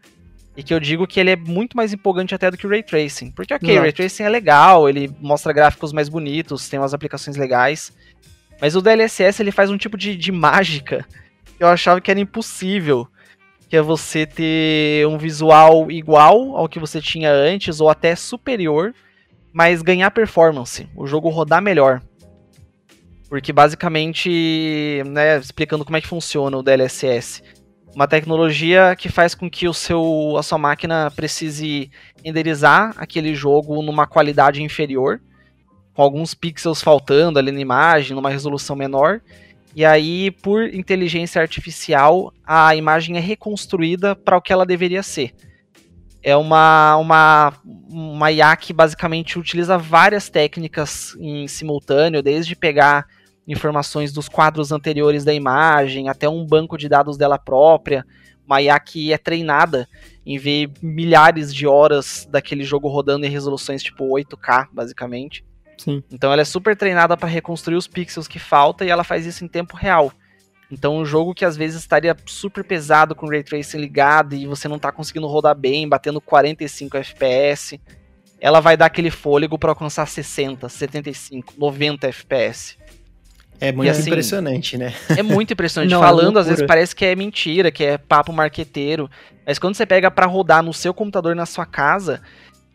[0.55, 2.83] E que eu digo que ele é muito mais empolgante até do que o Ray
[2.83, 3.31] Tracing.
[3.31, 7.37] Porque, ok, o Ray Tracing é legal, ele mostra gráficos mais bonitos, tem umas aplicações
[7.37, 7.93] legais.
[8.61, 11.05] Mas o DLSS ele faz um tipo de, de mágica
[11.59, 13.07] eu achava que era impossível.
[13.67, 18.95] Que é você ter um visual igual ao que você tinha antes, ou até superior,
[19.53, 22.01] mas ganhar performance, o jogo rodar melhor.
[23.27, 27.43] Porque basicamente, né, explicando como é que funciona o DLSS,
[27.93, 31.91] uma tecnologia que faz com que o seu, a sua máquina precise
[32.23, 35.21] renderizar aquele jogo numa qualidade inferior,
[35.93, 39.21] com alguns pixels faltando ali na imagem, numa resolução menor,
[39.75, 45.33] e aí, por inteligência artificial, a imagem é reconstruída para o que ela deveria ser.
[46.21, 53.05] É uma, uma, uma IA que basicamente utiliza várias técnicas em simultâneo, desde pegar
[53.47, 58.05] informações dos quadros anteriores da imagem até um banco de dados dela própria.
[58.45, 59.87] Uma IA que é treinada
[60.25, 65.45] em ver milhares de horas daquele jogo rodando em resoluções tipo 8K, basicamente.
[65.79, 66.03] Sim.
[66.11, 69.43] Então ela é super treinada para reconstruir os pixels que falta e ela faz isso
[69.43, 70.11] em tempo real.
[70.71, 74.45] Então, um jogo que às vezes estaria super pesado com o Ray Tracing ligado e
[74.45, 77.79] você não tá conseguindo rodar bem, batendo 45 FPS,
[78.39, 82.77] ela vai dar aquele fôlego para alcançar 60, 75, 90 FPS.
[83.59, 84.93] É muito assim, impressionante, né?
[85.17, 85.89] É muito impressionante.
[85.91, 89.09] Não, é Falando, é às vezes parece que é mentira, que é papo marqueteiro.
[89.45, 92.21] Mas quando você pega para rodar no seu computador na sua casa,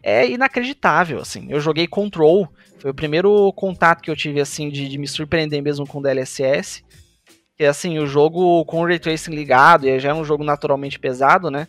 [0.03, 1.47] é inacreditável, assim.
[1.49, 2.49] Eu joguei Control,
[2.85, 6.85] foi o primeiro contato que eu tive, assim, de, de me surpreender mesmo com DLSS.
[7.57, 10.99] Que, assim, o jogo com o Ray Tracing ligado, e já é um jogo naturalmente
[10.99, 11.67] pesado, né?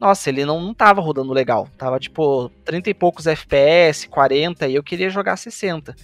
[0.00, 1.68] Nossa, ele não, não tava rodando legal.
[1.76, 5.94] Tava, tipo, 30 e poucos FPS, 40, e eu queria jogar 60.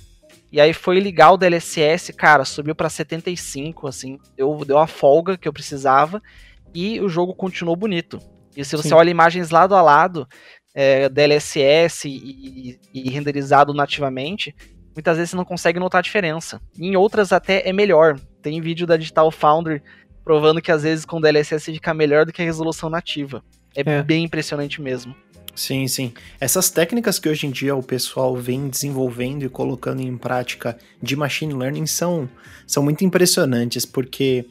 [0.52, 5.38] E aí foi ligar o DLSS, cara, subiu para 75, assim, deu, deu a folga
[5.38, 6.22] que eu precisava
[6.74, 8.18] e o jogo continuou bonito.
[8.54, 8.94] E se você Sim.
[8.94, 10.28] olha imagens lado a lado,
[10.74, 14.54] é, DLSS e, e, renderizado nativamente,
[14.94, 16.60] muitas vezes você não consegue notar a diferença.
[16.78, 18.18] Em outras até é melhor.
[18.42, 19.82] Tem vídeo da Digital Foundry
[20.24, 23.44] provando que às vezes com DLSS fica melhor do que a resolução nativa.
[23.76, 24.02] É, é.
[24.02, 25.14] bem impressionante mesmo.
[25.54, 26.12] Sim, sim.
[26.40, 31.14] Essas técnicas que hoje em dia o pessoal vem desenvolvendo e colocando em prática de
[31.14, 32.28] machine learning são,
[32.66, 34.44] são muito impressionantes, porque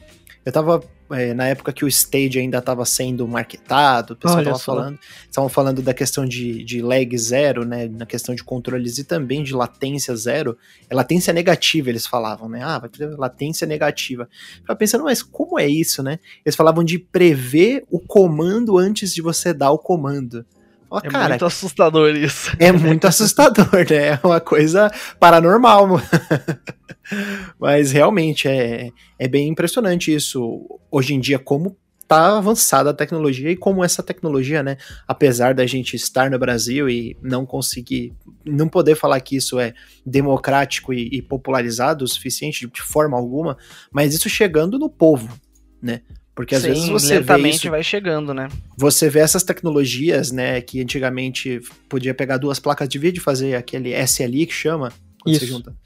[0.44, 0.82] eu tava.
[1.10, 5.50] É, na época que o Stage ainda estava sendo marketado, o pessoal estava falando, estavam
[5.50, 9.52] falando da questão de, de lag zero, né, na questão de controles e também de
[9.54, 10.56] latência zero,
[10.88, 14.28] é latência negativa, eles falavam, né, ah, vai ter latência negativa.
[14.60, 16.18] Eu tava pensando, mas como é isso, né?
[16.44, 20.44] Eles falavam de prever o comando antes de você dar o comando.
[21.02, 22.54] É cara, muito assustador isso.
[22.58, 24.08] É muito assustador, né?
[24.08, 26.00] É uma coisa paranormal.
[27.58, 30.80] Mas realmente é, é bem impressionante isso.
[30.90, 31.76] Hoje em dia, como
[32.06, 34.76] tá avançada a tecnologia e como essa tecnologia, né,
[35.08, 39.72] apesar da gente estar no Brasil e não conseguir, não poder falar que isso é
[40.04, 43.56] democrático e, e popularizado o suficiente de forma alguma,
[43.90, 45.34] mas isso chegando no povo,
[45.82, 46.02] né?
[46.34, 48.48] Porque às Sim, vezes você vê isso, vai chegando, né?
[48.76, 53.54] Você vê essas tecnologias, né, que antigamente podia pegar duas placas de vídeo e fazer
[53.54, 54.92] aquele SLI que chama,
[55.22, 55.46] quando isso.
[55.46, 55.76] você junta,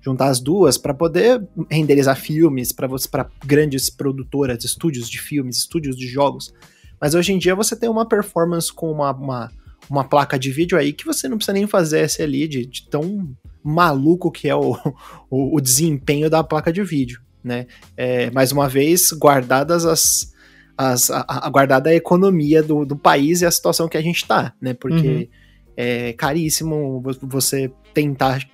[0.00, 5.58] juntar as duas para poder renderizar filmes para você para grandes produtoras, estúdios de filmes,
[5.58, 6.54] estúdios de jogos.
[7.00, 9.50] Mas hoje em dia você tem uma performance com uma, uma,
[9.90, 13.36] uma placa de vídeo aí que você não precisa nem fazer SLI de, de tão
[13.62, 14.76] maluco que é o,
[15.28, 17.66] o, o desempenho da placa de vídeo né?
[17.96, 20.34] É, mais uma vez, guardadas as,
[20.76, 24.16] as a, a, guardada a economia do, do país e a situação que a gente
[24.16, 24.74] está, né?
[24.74, 25.28] Porque uhum.
[25.76, 28.44] é caríssimo você tentar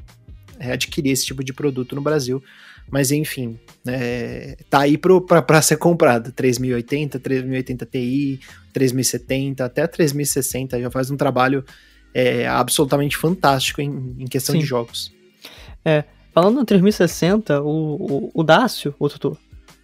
[0.60, 2.42] é, adquirir esse tipo de produto no Brasil.
[2.90, 6.30] Mas enfim, é, tá aí para ser comprado.
[6.32, 8.40] 3080, 3080 Ti,
[8.74, 11.64] 3070, até 3060 já faz um trabalho
[12.12, 14.58] é, absolutamente fantástico em, em questão Sim.
[14.60, 15.10] de jogos.
[15.82, 19.36] É, Falando no 3060, o, o, o Dácio, o tutor,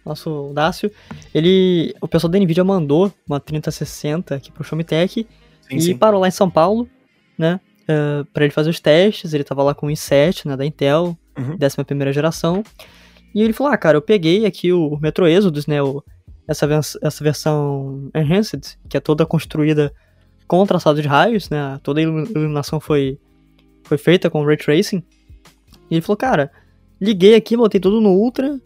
[0.05, 0.91] nosso Dácio,
[1.33, 5.27] ele, o pessoal da Nvidia mandou uma 3060 aqui pro Showmetech
[5.61, 5.97] sim, e sim.
[5.97, 6.89] parou lá em São Paulo,
[7.37, 10.65] né, uh, para ele fazer os testes, ele tava lá com o i7, né, da
[10.65, 11.55] Intel, uhum.
[11.61, 12.63] 11 geração,
[13.33, 16.03] e ele falou, ah, cara, eu peguei aqui o Metro Exodus, né, o,
[16.47, 16.65] essa,
[17.01, 19.93] essa versão Enhanced, que é toda construída
[20.47, 23.19] com traçado de raios, né, toda a iluminação foi,
[23.83, 25.03] foi feita com Ray Tracing,
[25.89, 26.51] e ele falou, cara,
[26.99, 28.59] liguei aqui, botei tudo no Ultra,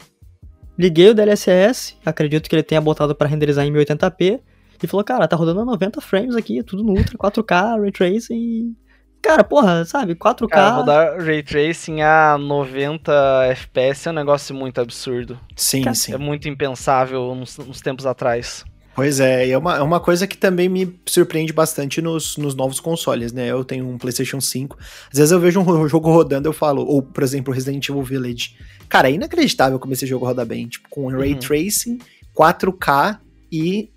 [0.78, 4.40] liguei o DLSS, acredito que ele tenha botado para renderizar em 1080p,
[4.82, 8.76] e falou, cara, tá rodando a 90 frames aqui, tudo no Ultra, 4K, Ray Tracing,
[9.24, 10.48] Cara, porra, sabe, 4K...
[10.48, 13.10] Cara, rodar Ray Tracing a 90
[13.46, 15.40] FPS é um negócio muito absurdo.
[15.56, 16.12] Sim, cara, sim.
[16.12, 18.66] É muito impensável nos, nos tempos atrás.
[18.94, 22.54] Pois é, e é uma, é uma coisa que também me surpreende bastante nos, nos
[22.54, 23.50] novos consoles, né?
[23.50, 24.78] Eu tenho um PlayStation 5.
[25.12, 28.56] Às vezes eu vejo um jogo rodando, eu falo, ou por exemplo, Resident Evil Village.
[28.88, 30.68] Cara, é inacreditável como esse jogo roda bem.
[30.68, 31.38] Tipo, com ray uhum.
[31.40, 31.98] tracing,
[32.36, 33.18] 4K
[33.50, 33.90] e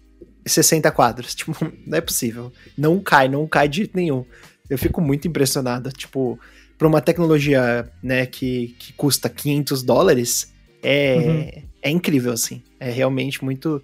[0.45, 1.35] 60 quadros.
[1.35, 1.55] Tipo,
[1.85, 2.51] não é possível.
[2.75, 4.25] Não cai, não cai de jeito nenhum.
[4.67, 5.91] Eu fico muito impressionado.
[5.91, 6.39] Tipo,
[6.75, 11.63] pra uma tecnologia, né, que, que custa 500 dólares, é, uhum.
[11.83, 12.63] é incrível, assim.
[12.79, 13.83] É realmente muito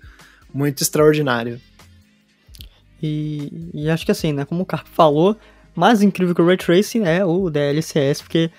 [0.54, 1.60] muito extraordinário.
[3.02, 5.36] E, e, acho que assim, né, como o Carp falou,
[5.76, 8.50] mais incrível que o Ray Tracing é o DLSS, porque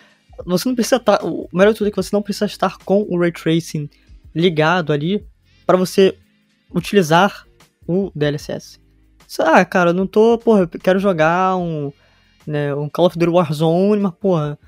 [0.44, 2.76] você não precisa estar, tá, o melhor de tudo é que você não precisa estar
[2.78, 3.88] com o Ray Tracing
[4.34, 5.24] ligado ali
[5.64, 6.18] para você
[6.74, 7.46] utilizar
[7.86, 8.80] o DLSS.
[9.38, 11.92] Ah, cara, eu não tô, porra, eu quero jogar um,
[12.46, 14.58] né, um Call of Duty Warzone, mas porra,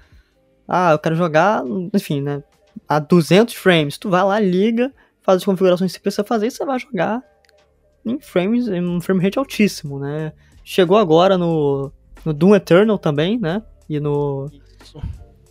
[0.66, 1.62] ah, eu quero jogar,
[1.92, 2.42] enfim, né,
[2.88, 4.92] a 200 frames, tu vai lá, liga,
[5.26, 7.20] faz as configurações que você precisa fazer e você vai jogar
[8.04, 10.32] em frames, em um frame rate altíssimo, né?
[10.62, 11.92] Chegou agora no,
[12.24, 13.60] no Doom Eternal também, né?
[13.88, 14.48] E no.
[14.80, 15.02] Isso.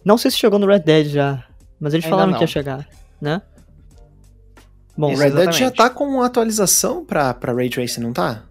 [0.04, 1.44] Não sei se chegou no Red Dead já,
[1.80, 2.38] mas eles Ainda falaram não.
[2.38, 2.88] que ia chegar,
[3.20, 3.42] né?
[4.98, 8.14] Bom, O Isso, Red Dead já tá com uma atualização pra, pra Ray Tracing, não
[8.14, 8.44] tá?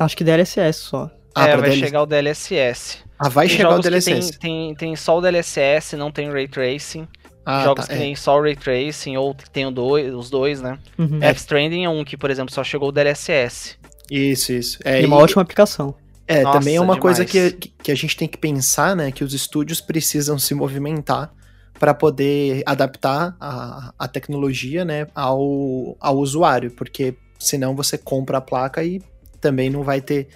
[0.00, 1.10] acho que DLSS só.
[1.34, 1.80] Ah, é, vai DL...
[1.80, 2.98] chegar o DLSS.
[3.18, 4.30] ah, vai Tem chegar o DLSS.
[4.38, 7.06] Tem, tem, tem só o DLSS, não tem Ray Tracing.
[7.46, 8.02] Ah, jogos tá, que é.
[8.02, 10.78] tem só o Ray Tracing, ou que tem dois, os dois, né?
[10.98, 11.20] Uhum.
[11.20, 13.76] Death Stranding é um que, por exemplo, só chegou o DLSS.
[14.10, 14.78] Isso, isso.
[14.84, 15.94] É, E uma e- ótima aplicação.
[16.28, 17.52] É, Nossa, também é uma coisa demais.
[17.52, 19.12] que, que a gente tem que pensar, né?
[19.12, 21.32] Que os estúdios precisam se movimentar
[21.78, 28.40] para poder adaptar a, a tecnologia, né, ao, ao usuário, porque senão você compra a
[28.40, 29.00] placa e
[29.40, 30.26] também não vai ter.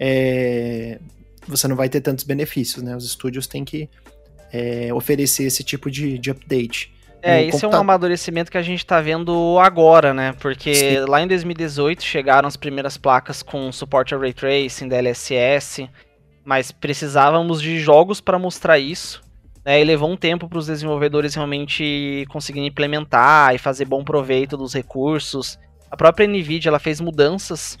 [0.00, 0.98] é,
[1.46, 2.96] você não vai ter tantos benefícios, né?
[2.96, 3.88] Os estúdios têm que
[4.52, 6.92] é, oferecer esse tipo de, de update.
[7.20, 10.34] É, esse é um amadurecimento que a gente tá vendo agora, né?
[10.40, 10.98] Porque Sim.
[11.08, 15.90] lá em 2018 chegaram as primeiras placas com suporte a Ray Tracing, DLSS,
[16.44, 19.20] mas precisávamos de jogos para mostrar isso.
[19.64, 19.80] Né?
[19.80, 24.72] E levou um tempo para os desenvolvedores realmente conseguirem implementar e fazer bom proveito dos
[24.72, 25.58] recursos.
[25.90, 27.76] A própria Nvidia ela fez mudanças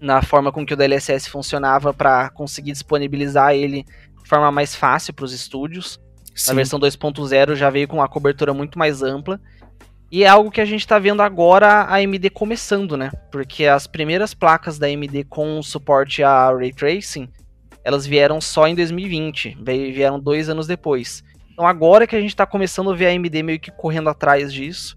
[0.00, 3.84] na forma com que o DLSS funcionava para conseguir disponibilizar ele
[4.24, 6.00] de forma mais fácil para os estúdios.
[6.34, 6.50] Sim.
[6.50, 9.40] A versão 2.0 já veio com uma cobertura muito mais ampla.
[10.10, 13.10] E é algo que a gente está vendo agora a AMD começando, né?
[13.30, 17.28] Porque as primeiras placas da AMD com suporte a Ray Tracing,
[17.84, 21.22] elas vieram só em 2020, veio- vieram dois anos depois.
[21.52, 24.52] Então agora que a gente está começando a ver a AMD meio que correndo atrás
[24.52, 24.96] disso.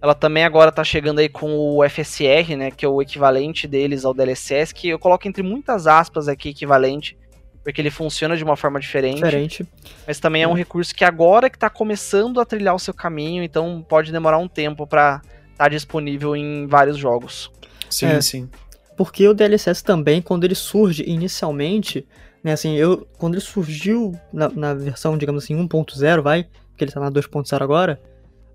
[0.00, 2.70] Ela também agora está chegando aí com o FSR, né?
[2.70, 7.16] Que é o equivalente deles ao DLSS, que eu coloco entre muitas aspas aqui equivalente,
[7.62, 9.16] porque ele funciona de uma forma diferente.
[9.16, 9.66] Diferente.
[10.06, 13.42] Mas também é um recurso que agora que tá começando a trilhar o seu caminho,
[13.42, 15.20] então pode demorar um tempo pra
[15.52, 17.50] estar disponível em vários jogos.
[17.90, 18.20] Sim, É.
[18.20, 18.48] sim.
[18.96, 22.06] Porque o DLSS também, quando ele surge inicialmente,
[22.42, 26.90] né, assim, eu, quando ele surgiu na, na versão, digamos assim, 1.0, vai, porque ele
[26.92, 28.00] tá na 2.0 agora,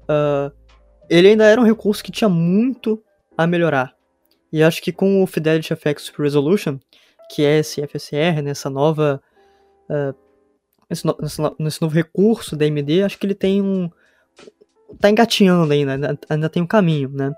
[0.08, 0.52] ah,
[1.10, 3.02] ele ainda era um recurso que tinha muito
[3.38, 3.94] a melhorar.
[4.52, 6.78] E acho que com o Fidelity FX Super Resolution,
[7.30, 9.22] que é esse FSR, nessa nova.
[9.90, 10.14] ah,
[10.90, 13.90] esse, no- nesse no- nesse novo recurso da AMD, acho que ele tem um.
[15.00, 17.34] tá engatinhando ainda, ainda, ainda tem um caminho, né?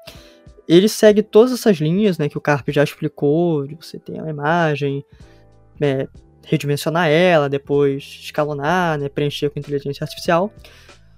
[0.68, 4.32] ele segue todas essas linhas, né, que o Carp já explicou, de você ter uma
[4.32, 5.06] imagem,
[5.80, 6.08] é,
[6.44, 10.52] redimensionar ela, depois escalonar, né, preencher com inteligência artificial.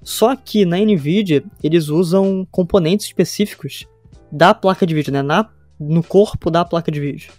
[0.03, 3.87] Só que na NVIDIA, eles usam componentes específicos
[4.29, 5.49] da placa de vídeo, né, na,
[5.79, 7.31] no corpo da placa de vídeo.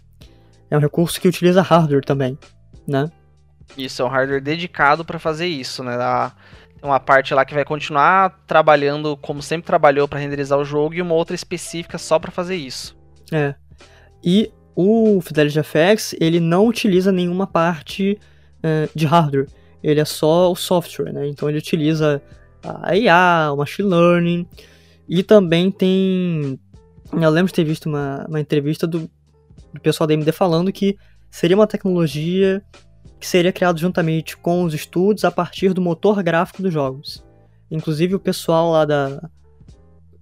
[0.70, 2.38] É um recurso que utiliza hardware também,
[2.87, 3.11] né?
[3.76, 5.94] Isso é um hardware dedicado pra fazer isso, né?
[5.96, 6.33] A-
[6.81, 10.94] Tem uma parte lá que vai continuar trabalhando como sempre trabalhou pra renderizar o jogo
[10.94, 12.96] e uma outra específica só pra fazer isso.
[13.33, 13.54] É.
[14.24, 18.16] E o Fidelity FX, ele não utiliza nenhuma parte
[18.62, 19.48] eh, de hardware.
[19.83, 21.26] Ele é só o software, né?
[21.26, 22.22] Então ele utiliza
[22.62, 24.46] a IA, o machine learning.
[25.09, 26.61] E também tem...
[27.12, 29.11] Eu lembro de ter visto uma, uma entrevista do,
[29.72, 30.96] do pessoal da AMD falando que
[31.31, 32.62] seria uma tecnologia
[33.20, 37.24] que seria criada juntamente com os estúdios a partir do motor gráfico dos jogos.
[37.70, 39.28] Inclusive o pessoal lá da...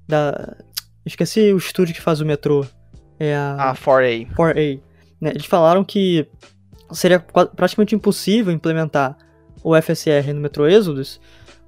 [0.08, 0.56] da
[1.04, 2.66] esqueci o estúdio que faz o metrô.
[3.18, 4.28] É a A 4A.
[4.34, 4.80] 4A.
[5.20, 5.30] né?
[5.30, 6.26] Eles falaram que
[6.92, 9.16] seria praticamente impossível implementar
[9.62, 11.20] o FSR no Metro Exodus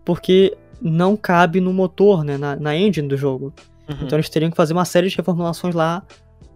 [0.04, 3.52] porque não cabe no motor, né, na, na engine do jogo.
[3.88, 3.96] Uhum.
[4.02, 6.02] Então eles teriam que fazer uma série de reformulações lá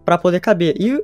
[0.05, 0.75] para poder caber.
[0.79, 1.03] E,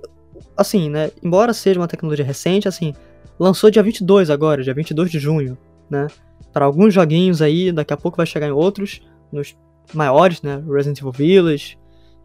[0.55, 2.93] assim, né, embora seja uma tecnologia recente, assim,
[3.39, 5.57] lançou dia 22 agora, dia 22 de junho,
[5.89, 6.07] né?
[6.51, 9.55] Para alguns joguinhos aí, daqui a pouco vai chegar em outros, nos
[9.93, 11.77] maiores, né, Resident Evil Village,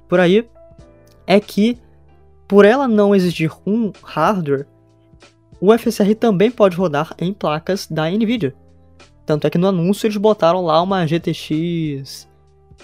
[0.08, 0.48] por aí,
[1.26, 1.78] é que
[2.46, 4.66] por ela não exigir um hardware,
[5.60, 8.54] o FSR também pode rodar em placas da Nvidia.
[9.24, 12.28] Tanto é que no anúncio eles botaram lá uma GTX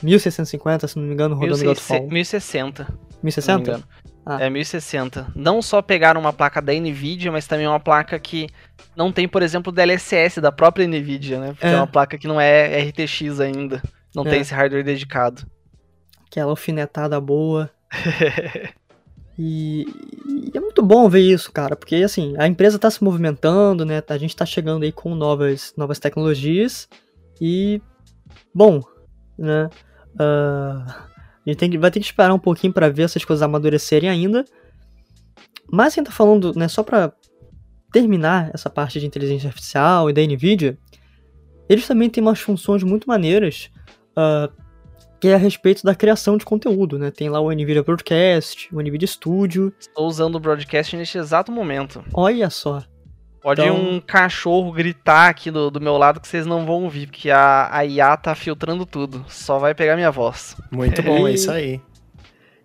[0.02, 2.08] 1650, se não me engano, rodando 1600 Godfall.
[2.10, 2.88] 1060,
[3.30, 3.70] se não me 1060?
[3.70, 3.84] engano.
[4.24, 4.40] Ah.
[4.44, 5.32] É 1060.
[5.34, 8.48] Não só pegaram uma placa da Nvidia, mas também uma placa que
[8.96, 11.48] não tem, por exemplo, DLSS da própria Nvidia, né?
[11.52, 11.76] Porque é, É.
[11.76, 13.82] uma placa que não é RTX ainda.
[14.14, 14.30] Não É.
[14.30, 15.42] tem esse hardware dedicado.
[16.26, 17.70] Aquela alfinetada boa.
[19.42, 19.86] E,
[20.28, 24.02] e é muito bom ver isso, cara, porque assim, a empresa tá se movimentando, né?
[24.06, 26.86] A gente tá chegando aí com novas, novas tecnologias
[27.40, 27.80] e
[28.54, 28.82] bom,
[29.38, 29.70] né?
[30.18, 31.06] ah,
[31.46, 34.08] a gente tem que- vai ter que esperar um pouquinho pra ver essas coisas amadurecerem
[34.10, 34.44] ainda.
[35.72, 37.12] Mas quem tá falando, né, só pra
[37.92, 40.78] terminar essa parte de inteligência artificial e da Nvidia,
[41.68, 43.70] eles também têm umas funções muito maneiras
[44.16, 44.50] ah,
[45.20, 47.10] que é a respeito da criação de conteúdo, né?
[47.10, 52.02] Tem lá o NVIDIA Broadcast, o NVIDIA Studio, Estou usando o broadcast neste exato momento.
[52.14, 52.82] olha só.
[53.42, 57.06] Pode Então- um cachorro gritar aqui do, do meu lado que vocês não vão ouvir,
[57.06, 59.24] porque a, a IA tá filtrando tudo.
[59.28, 60.56] Só vai pegar minha voz.
[60.70, 61.80] Muito bom, é isso aí.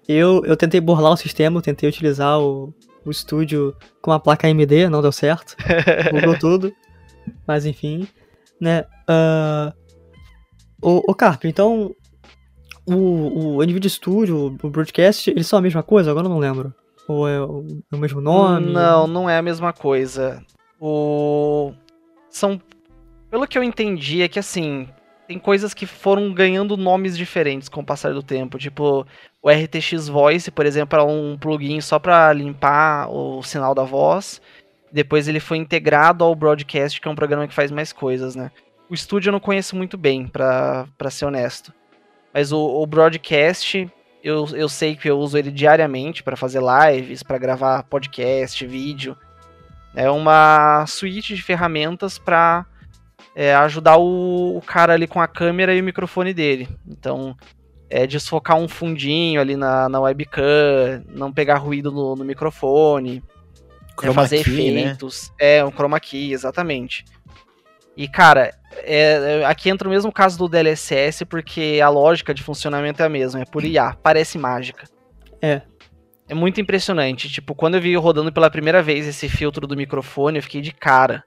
[0.08, 2.74] Eu, eu tentei burlar o sistema, eu tentei utilizar o,
[3.06, 5.56] o estúdio com a placa AMD, não deu certo.
[6.14, 6.74] Bugou tudo.
[7.48, 8.08] Mas enfim,
[8.62, 8.84] né?
[9.08, 9.74] Ah,
[10.82, 11.92] o, o Carp, então.
[12.88, 16.12] O, o NVIDIA Studio, o Broadcast, eles são a mesma coisa?
[16.12, 16.72] Agora eu não lembro.
[17.08, 18.72] Ou é o, é o mesmo nome?
[18.72, 20.44] Não, não é a mesma coisa.
[20.80, 21.74] O.
[22.30, 22.62] São.
[23.30, 24.88] Pelo que eu entendi, é que assim.
[25.28, 28.60] Tem coisas que foram ganhando nomes diferentes com o passar do tempo.
[28.60, 29.08] Tipo,
[29.42, 34.40] o RTX Voice, por exemplo, era um plugin só pra limpar o sinal da voz.
[34.92, 38.52] Depois ele foi integrado ao Broadcast, que é um programa que faz mais coisas, né?
[38.88, 41.74] O estúdio eu não conheço muito bem, pra ser honesto.
[42.34, 43.90] Mas o, o Broadcast,
[44.24, 49.18] eu, eu sei que eu uso ele diariamente para fazer lives, para gravar podcast, vídeo.
[49.96, 52.66] É uma suíte de ferramentas para
[53.64, 56.70] ajudar o, o cara ali com a câmera e o microfone dele.
[56.88, 57.36] Então,
[57.90, 63.24] é desfocar um fundinho ali na, na webcam, não pegar ruído no, no microfone,
[64.02, 64.82] é fazer key, né?
[64.82, 65.32] efeitos.
[65.40, 67.06] É, um chroma key, exatamente.
[67.96, 72.44] E, cara, é- é- aqui entra o mesmo caso do DLSS, porque a lógica de
[72.44, 74.88] funcionamento é a mesma, é por IA, parece mágica.
[75.42, 75.62] É.
[76.28, 77.30] É muito impressionante.
[77.30, 80.72] Tipo, quando eu vi rodando pela primeira vez esse filtro do microfone, eu fiquei de
[80.72, 81.24] cara.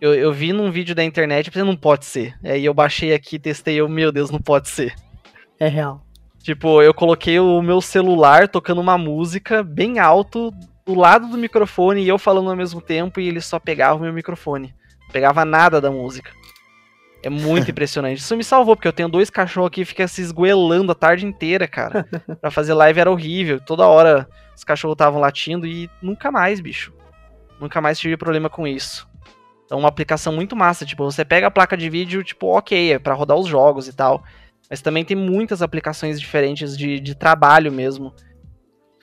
[0.00, 2.34] Eu, eu vi num vídeo da internet, eu pensei, não pode ser.
[2.42, 4.94] Aí eu baixei aqui, testei, eu, meu Deus, não pode ser.
[5.58, 6.02] É real.
[6.42, 10.50] Tipo, eu coloquei o meu celular tocando uma música bem alto
[10.86, 14.02] do lado do microfone e eu falando ao mesmo tempo e ele só pegava o
[14.02, 14.74] meu microfone.
[15.02, 16.32] Não pegava nada da música.
[17.22, 18.18] É muito impressionante.
[18.18, 21.26] Isso me salvou, porque eu tenho dois cachorros aqui que ficam se esgoelando a tarde
[21.26, 22.06] inteira, cara.
[22.40, 23.60] pra fazer live era horrível.
[23.60, 26.92] Toda hora os cachorros estavam latindo e nunca mais, bicho.
[27.60, 29.06] Nunca mais tive problema com isso.
[29.66, 30.86] Então, uma aplicação muito massa.
[30.86, 33.92] Tipo, você pega a placa de vídeo, tipo, ok, é pra rodar os jogos e
[33.92, 34.24] tal.
[34.68, 38.14] Mas também tem muitas aplicações diferentes de, de trabalho mesmo.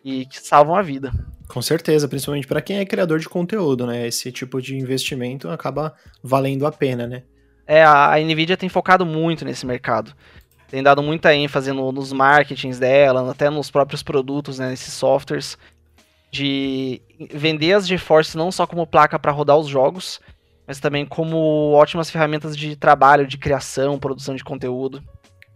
[0.03, 1.11] E que salvam a vida.
[1.47, 4.07] Com certeza, principalmente para quem é criador de conteúdo, né?
[4.07, 5.93] Esse tipo de investimento acaba
[6.23, 7.23] valendo a pena, né?
[7.67, 10.13] É, a, a Nvidia tem focado muito nesse mercado.
[10.69, 15.57] Tem dado muita ênfase no- nos marketings dela, até nos próprios produtos, né, nesses softwares,
[16.31, 17.01] de
[17.33, 20.19] vender as GeForce não só como placa para rodar os jogos,
[20.65, 25.01] mas também como ótimas ferramentas de trabalho, de criação, produção de conteúdo.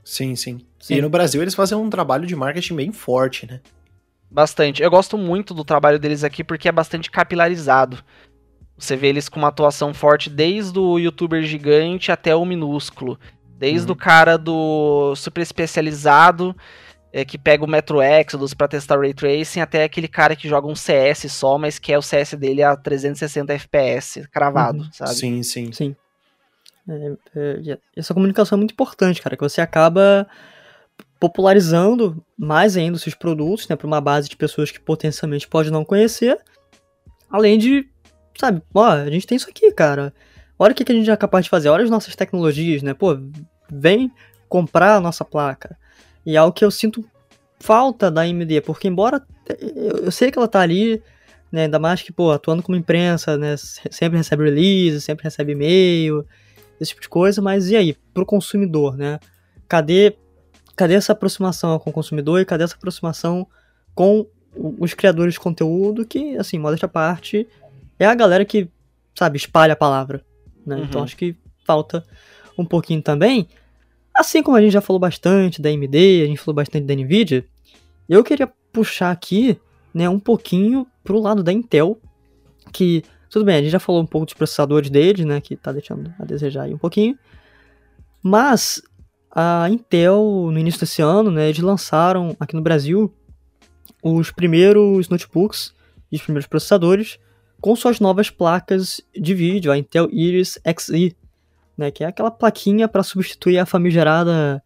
[0.03, 0.95] Sim, sim, Sim.
[0.95, 3.59] E no Brasil eles fazem um trabalho de marketing bem forte, né?
[4.30, 4.82] Bastante.
[4.82, 8.01] Eu gosto muito do trabalho deles aqui porque é bastante capilarizado.
[8.78, 13.19] Você vê eles com uma atuação forte desde o youtuber gigante até o minúsculo.
[13.57, 13.93] Desde Uhum.
[13.93, 16.55] o cara do super especializado
[17.13, 20.65] é, que pega o Metro Exodus pra testar Ray Tracing até aquele cara que joga
[20.67, 24.89] um CS só, mas quer o CS dele a 360 FPS, cravado, Uhum.
[24.93, 25.13] sabe?
[25.15, 25.72] Sim, sim.
[25.74, 25.95] Sim.
[26.89, 30.26] É, é, e essa comunicação é muito importante, cara, que você acaba
[31.19, 35.69] popularizando mais ainda os seus produtos, né, para uma base de pessoas que potencialmente pode
[35.69, 36.39] não conhecer,
[37.30, 37.88] além de,
[38.38, 40.13] sabe, ó, a gente tem isso aqui, cara.
[40.57, 42.93] Olha o que, que a gente é capaz de fazer, olha as nossas tecnologias, né,
[42.93, 43.17] pô,
[43.69, 44.11] vem
[44.47, 45.77] comprar a nossa placa.
[46.25, 47.03] E é algo que eu sinto
[47.59, 49.21] falta da AMD, porque embora
[50.03, 51.01] eu, sei que ela tá ali,
[51.51, 55.53] né, ainda mais que, pô, atuando como imprensa, né, se- sempre recebe release, sempre recebe
[55.53, 56.25] e-mail,
[56.79, 59.19] esse tipo de coisa, mas e aí, pro consumidor, né?
[59.67, 60.15] Cadê,
[60.75, 63.47] cadê essa aproximação com o consumidor e cadê essa aproximação
[63.93, 64.25] com
[64.55, 67.47] o- os criadores de conteúdo que, assim, modéstia à parte,
[68.02, 68.68] é a galera que,
[69.16, 70.26] sabe, espalha a palavra,
[70.66, 70.76] né?
[70.76, 70.84] Uhum.
[70.84, 72.04] Então acho que falta
[72.58, 73.47] um pouquinho também.
[74.16, 77.45] Assim como a gente já falou bastante da AMD, a gente falou bastante da Nvidia,
[78.10, 79.58] eu queria puxar aqui,
[79.93, 81.99] né, um pouquinho pro lado da Intel,
[82.74, 85.72] que tudo bem, a gente já falou um pouco dos processadores deles, né, que tá
[85.72, 87.18] deixando a desejar aí um pouquinho.
[88.22, 88.82] Mas
[89.30, 93.14] a Intel no início desse ano, né, eles lançaram aqui no Brasil
[94.04, 95.74] os primeiros notebooks
[96.12, 97.20] e os primeiros processadores
[97.62, 101.16] com suas novas placas de vídeo, a Intel Iris Xe,
[101.78, 104.62] né, que é aquela plaquinha para substituir a famigerada,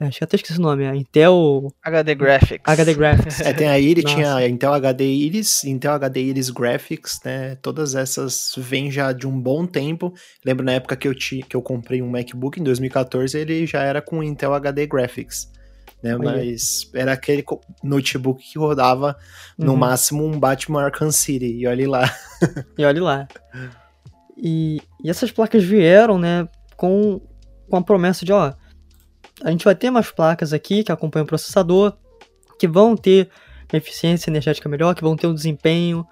[0.00, 2.62] é, acho que até esqueci o nome, a Intel HD Graphics.
[2.64, 3.40] HD Graphics.
[3.40, 4.16] É, tem a Iris, Nossa.
[4.16, 7.56] tinha a Intel HD Iris, Intel HD Iris Graphics, né?
[7.56, 10.14] Todas essas vêm já de um bom tempo.
[10.44, 13.82] Lembro na época que eu, ti, que eu comprei um MacBook em 2014, ele já
[13.82, 15.50] era com Intel HD Graphics.
[16.02, 16.16] Né?
[16.16, 16.36] Olha.
[16.36, 17.44] Mas era aquele
[17.82, 19.16] notebook que rodava
[19.56, 19.78] no Uhum.
[19.78, 21.46] máximo um Batman Arkham City.
[21.46, 22.14] E olha lá.
[22.78, 23.26] E olhe lá.
[24.36, 27.20] E, e essas placas vieram, né, com,
[27.68, 28.52] com a promessa de, ó,
[29.42, 31.96] a gente vai ter mais placas aqui que acompanham o processador,
[32.58, 33.28] que vão ter
[33.72, 36.06] uma eficiência energética melhor, que vão ter um desempenho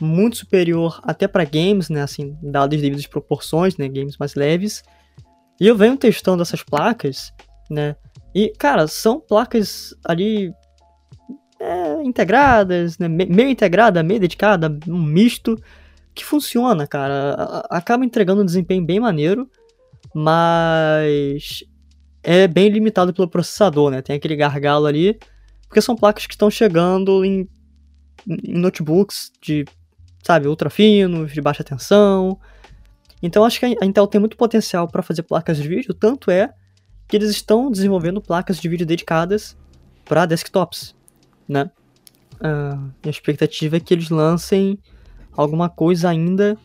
[0.00, 4.82] muito superior até para games, né, assim, dadas as devidas proporções, né, games mais leves.
[5.60, 7.32] E eu venho testando essas placas,
[7.68, 7.96] né,
[8.34, 10.52] e, cara, são placas ali
[11.60, 15.56] é, integradas, né, meio integrada, meio dedicada, um misto,
[16.14, 17.64] que funciona, cara.
[17.70, 19.48] Acaba entregando um desempenho bem maneiro,
[20.14, 21.64] mas
[22.22, 25.18] é bem limitado pelo processador, né, tem aquele gargalo ali,
[25.66, 27.48] porque são placas que estão chegando em,
[28.26, 29.64] em notebooks de
[30.22, 32.38] sabe, ultra finos, de baixa tensão.
[33.22, 36.52] Então acho que a Intel tem muito potencial para fazer placas de vídeo, tanto é
[37.08, 39.56] que eles estão desenvolvendo placas de vídeo dedicadas
[40.04, 40.94] para desktops,
[41.48, 41.70] né?
[42.34, 44.78] Uh, a expectativa é que eles lancem
[45.32, 46.56] alguma coisa ainda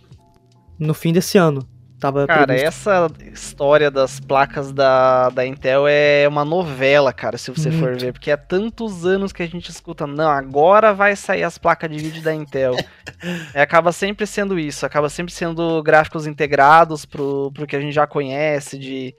[0.78, 1.68] no fim desse ano.
[2.00, 2.68] Tava cara, previsto.
[2.68, 7.82] essa história das placas da, da Intel é uma novela, cara, se você Muito.
[7.82, 8.12] for ver.
[8.12, 11.98] Porque há tantos anos que a gente escuta, não, agora vai sair as placas de
[11.98, 12.76] vídeo da Intel.
[13.56, 17.94] é, acaba sempre sendo isso, acaba sempre sendo gráficos integrados pro, pro que a gente
[17.94, 19.16] já conhece, de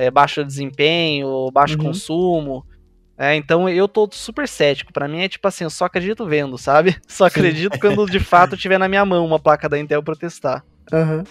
[0.00, 1.84] é, baixo desempenho, baixo uhum.
[1.84, 2.64] consumo.
[3.18, 4.94] É, então eu tô super cético.
[4.94, 6.96] Para mim é tipo assim, eu só acredito vendo, sabe?
[7.06, 7.80] Só acredito Sim.
[7.80, 10.64] quando de fato tiver na minha mão uma placa da Intel pra testar.
[10.90, 11.22] Uhum.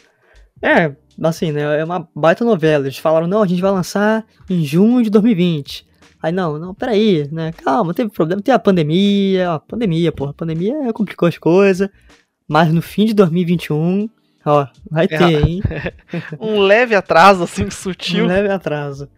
[0.62, 1.80] É, assim, né?
[1.80, 2.86] É uma baita novela.
[2.86, 5.88] Eles falaram, não, a gente vai lançar em junho de 2020.
[6.22, 7.52] Aí, não, não, peraí, né?
[7.54, 11.90] Calma, teve problema, tem a pandemia, a pandemia, porra, a pandemia complicou as coisas.
[12.48, 14.10] Mas no fim de 2021,
[14.50, 15.42] ó, vai ter, é.
[15.42, 15.62] hein?
[16.40, 18.26] um leve atraso, assim, sutil.
[18.26, 19.10] Um leve atraso.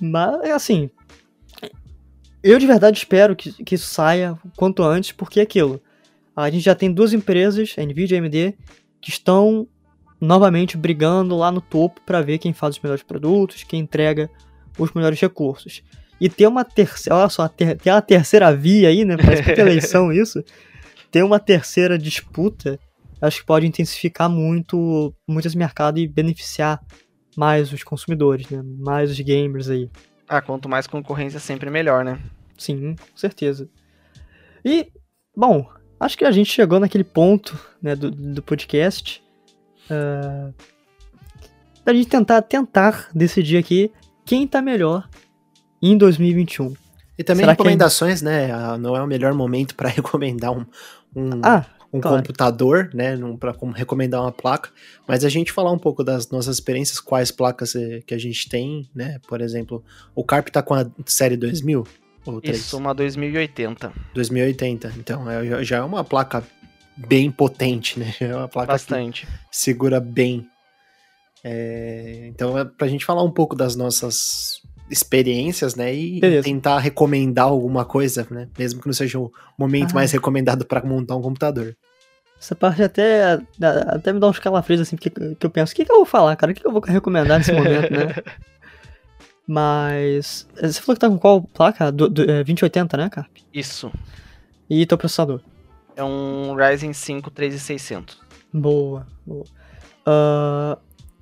[0.00, 0.90] Mas, assim,
[2.42, 5.80] eu de verdade espero que, que isso saia quanto antes, porque é aquilo.
[6.34, 8.54] A gente já tem duas empresas, a Nvidia e a AMD,
[9.00, 9.66] que estão
[10.20, 14.30] novamente brigando lá no topo para ver quem faz os melhores produtos, quem entrega
[14.78, 15.82] os melhores recursos.
[16.20, 19.16] E ter uma terceira, olha só, ter, tem uma terceira via aí, né?
[19.16, 20.42] Parece que eleição isso.
[21.10, 22.78] Ter uma terceira disputa,
[23.20, 26.80] acho que pode intensificar muito, muito esse mercado e beneficiar
[27.36, 28.62] mais os consumidores, né?
[28.78, 29.90] Mais os gamers aí.
[30.28, 32.20] Ah, quanto mais concorrência, sempre melhor, né?
[32.56, 33.68] Sim, com certeza.
[34.64, 34.90] E,
[35.36, 39.22] bom, acho que a gente chegou naquele ponto né, do, do podcast
[39.90, 40.52] Uh,
[41.86, 43.90] a gente tentar, tentar decidir aqui
[44.24, 45.08] quem tá melhor
[45.80, 46.74] em 2021.
[47.16, 48.26] E também Será recomendações, que...
[48.26, 48.52] né?
[48.52, 50.66] Ah, não é o melhor momento para recomendar um,
[51.16, 52.18] um, ah, um claro.
[52.18, 53.16] computador, né?
[53.38, 54.70] Para recomendar uma placa.
[55.06, 58.48] Mas a gente falar um pouco das nossas experiências, quais placas eh, que a gente
[58.48, 59.18] tem, né?
[59.26, 59.82] Por exemplo,
[60.14, 61.86] o Carp tá com a série 2000?
[62.26, 62.56] Ou 3?
[62.56, 63.92] Isso, uma 2080.
[64.14, 64.94] 2080.
[64.98, 66.44] Então, é, já é uma placa
[66.96, 68.14] bem potente, né?
[68.20, 69.26] É uma placa Bastante.
[69.50, 70.46] segura bem.
[71.42, 74.60] É, então, é pra gente falar um pouco das nossas
[74.90, 75.94] experiências, né?
[75.94, 76.44] E Beleza.
[76.44, 78.48] tentar recomendar alguma coisa, né?
[78.58, 79.94] Mesmo que não seja o momento ah.
[79.94, 81.76] mais recomendado para montar um computador.
[82.40, 83.40] Essa parte até,
[83.88, 86.04] até me dá uns calafrios, assim, porque que eu penso, o que, que eu vou
[86.04, 86.52] falar, cara?
[86.52, 88.14] O que, que eu vou recomendar nesse momento, né?
[89.46, 90.46] Mas.
[90.60, 91.90] Você falou que tá com qual placa?
[91.90, 93.34] Do, do, é, 2080, né, Carp?
[93.52, 93.90] Isso.
[94.68, 95.40] E teu processador?
[95.96, 98.20] É um Ryzen 5 3600.
[98.52, 99.44] Boa, boa.
[100.06, 100.78] Uh,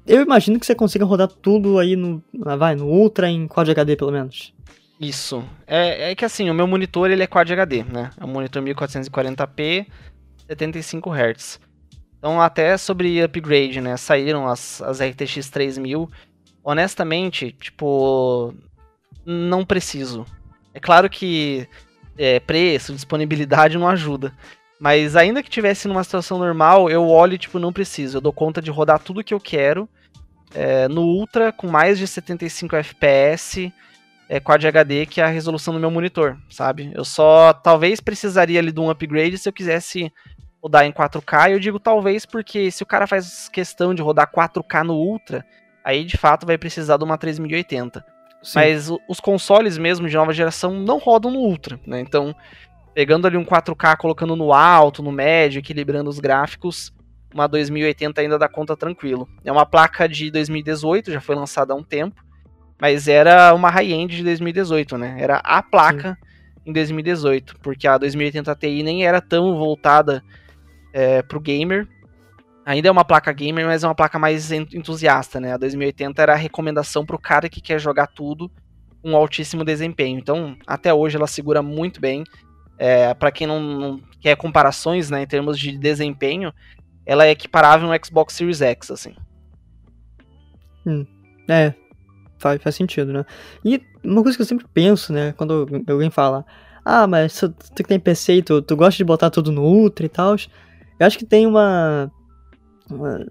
[0.06, 3.96] eu imagino que você consiga rodar tudo aí no, vai, no Ultra em Quad HD
[3.96, 4.54] pelo menos.
[5.00, 5.44] Isso.
[5.66, 8.10] É, é que assim, o meu monitor ele é Quad HD, né?
[8.18, 9.86] É um monitor 1440p,
[10.48, 11.60] 75 Hz.
[12.18, 13.96] Então até sobre upgrade, né?
[13.96, 16.10] Saíram as, as RTX 3000.
[16.64, 18.54] Honestamente, tipo,
[19.24, 20.24] não preciso.
[20.72, 21.68] É claro que
[22.16, 24.32] é, preço, disponibilidade não ajuda.
[24.78, 28.18] Mas ainda que tivesse numa situação normal, eu olho e, tipo, não preciso.
[28.18, 29.88] Eu dou conta de rodar tudo que eu quero
[30.56, 33.70] é, no Ultra com mais de 75 FPS
[34.26, 36.90] é, Quad HD, que é a resolução do meu monitor, sabe?
[36.94, 40.10] Eu só talvez precisaria ali de um upgrade se eu quisesse
[40.62, 41.52] rodar em 4K.
[41.52, 45.44] Eu digo talvez porque se o cara faz questão de rodar 4K no Ultra,
[45.84, 48.04] aí de fato vai precisar de uma 3080.
[48.42, 48.58] Sim.
[48.58, 52.00] Mas os consoles mesmo de nova geração não rodam no Ultra, né?
[52.00, 52.34] Então
[52.94, 56.94] pegando ali um 4K, colocando no alto, no médio, equilibrando os gráficos,
[57.32, 59.28] uma 2080 ainda dá conta tranquilo.
[59.44, 62.24] É uma placa de 2018, já foi lançada há um tempo,
[62.80, 65.16] mas era uma high-end de 2018, né?
[65.18, 66.18] Era a placa
[66.64, 66.70] Sim.
[66.70, 70.22] em 2018, porque a 2080 Ti nem era tão voltada
[70.92, 71.88] é, pro gamer.
[72.64, 75.54] Ainda é uma placa gamer, mas é uma placa mais entusiasta, né?
[75.54, 78.50] A 2080 era a recomendação pro cara que quer jogar tudo
[79.04, 80.18] um altíssimo desempenho.
[80.18, 82.24] Então, até hoje ela segura muito bem.
[82.76, 86.52] É, para quem não, não, quer comparações, né, em termos de desempenho,
[87.06, 89.14] ela é equiparável no Xbox Series X, assim.
[90.84, 91.06] Hum,
[91.48, 91.72] é,
[92.38, 93.24] faz, faz sentido, né?
[93.64, 96.44] E uma coisa que eu sempre penso, né, quando alguém fala,
[96.84, 99.62] ah, mas tu, tu que tem PC e tu, tu gosta de botar tudo no
[99.62, 100.36] Ultra e tal,
[101.00, 102.10] Eu acho que tem uma,
[102.88, 103.26] uma.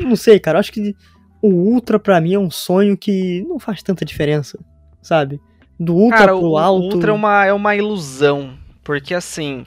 [0.00, 0.58] Não sei, cara.
[0.58, 0.94] Eu acho que
[1.42, 4.58] o Ultra pra mim é um sonho que não faz tanta diferença,
[5.02, 5.40] sabe?
[5.78, 6.84] Do Ultra Cara, pro o, alto.
[6.84, 8.56] o Ultra é uma, é uma ilusão.
[8.84, 9.64] Porque assim.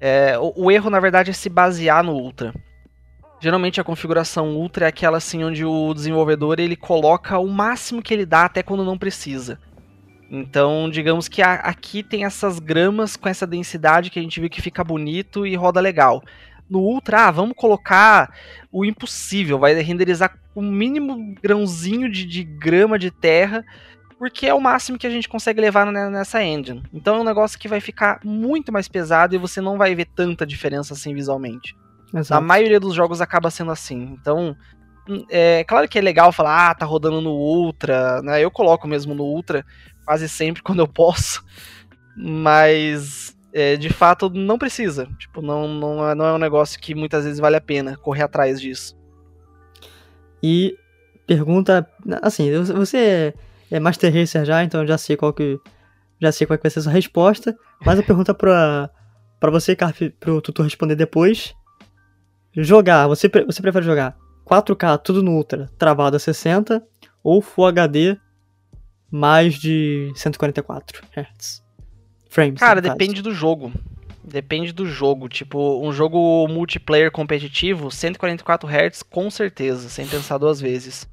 [0.00, 2.52] é, o, o erro, na verdade, é se basear no Ultra.
[3.42, 8.14] Geralmente a configuração Ultra é aquela assim onde o desenvolvedor ele coloca o máximo que
[8.14, 9.58] ele dá até quando não precisa.
[10.30, 14.48] Então, digamos que a- aqui tem essas gramas com essa densidade que a gente viu
[14.48, 16.22] que fica bonito e roda legal.
[16.70, 18.32] No Ultra, ah, vamos colocar
[18.70, 23.64] o impossível, vai renderizar o mínimo grãozinho de, de grama de terra,
[24.20, 26.80] porque é o máximo que a gente consegue levar ne- nessa engine.
[26.94, 30.04] Então é um negócio que vai ficar muito mais pesado e você não vai ver
[30.14, 31.74] tanta diferença assim visualmente.
[32.12, 32.42] A Exato.
[32.44, 34.16] maioria dos jogos acaba sendo assim.
[34.20, 34.56] Então,
[35.08, 38.42] hum, é claro que é legal falar, ah, tá rodando no Ultra, né?
[38.42, 39.64] Eu coloco mesmo no Ultra
[40.04, 41.44] quase sempre quando eu posso.
[42.16, 45.06] Mas, é, de fato, não precisa.
[45.18, 48.22] Tipo, não, não, é, não é um negócio que muitas vezes vale a pena correr
[48.22, 48.96] atrás disso.
[50.42, 50.76] E
[51.26, 51.88] pergunta.
[52.20, 53.32] Assim, você
[53.70, 55.58] é Master Racer já, então eu já sei qual que.
[56.20, 57.56] Já sei qual que vai ser a sua resposta.
[57.84, 58.90] Mas a pergunta pra,
[59.40, 61.54] pra você, Carp, pro tutor responder depois.
[62.54, 66.82] Jogar, você, pre- você prefere jogar 4K tudo no Ultra, travado a 60,
[67.22, 68.16] ou Full HD
[69.10, 71.62] mais de 144 Hz?
[72.28, 72.58] Frames.
[72.60, 73.72] Cara, depende do jogo.
[74.24, 75.28] Depende do jogo.
[75.28, 81.06] Tipo, um jogo multiplayer competitivo, 144 Hz com certeza, sem pensar duas vezes.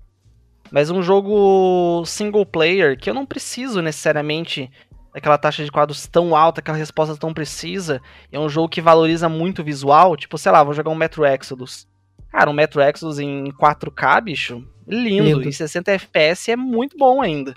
[0.72, 4.72] Mas um jogo single player, que eu não preciso necessariamente
[5.14, 8.01] daquela taxa de quadros tão alta, aquela resposta tão precisa,
[8.32, 10.16] é um jogo que valoriza muito o visual.
[10.16, 11.88] Tipo, sei lá, vou jogar um Metro Exodus.
[12.32, 15.24] Cara, um Metro Exodus em 4K, bicho, lindo.
[15.24, 15.49] Lindo.
[15.49, 17.53] E 60 FPS é muito bom ainda.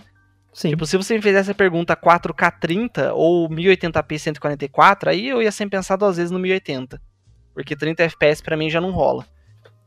[0.53, 0.71] Sim.
[0.71, 5.51] Tipo, se você me fizesse a pergunta 4K 30 ou 1080p 144, aí eu ia
[5.51, 7.01] sempre pensar duas vezes no 1080.
[7.55, 9.27] Porque 30 FPS pra mim já não rola.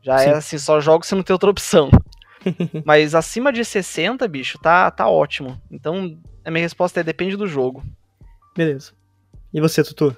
[0.02, 0.30] Já Sim.
[0.30, 1.90] é assim, só jogo se não tem outra opção.
[2.86, 5.60] Mas acima de 60, bicho, tá, tá ótimo.
[5.72, 7.84] Então, a minha resposta é depende do jogo.
[8.56, 8.92] Beleza.
[9.54, 10.16] E você, Tutu?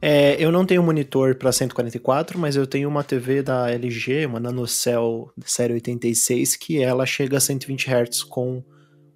[0.00, 4.40] É, eu não tenho monitor para 144, mas eu tenho uma TV da LG, uma
[4.40, 8.64] NanoCell série 86, que ela chega a 120 Hz com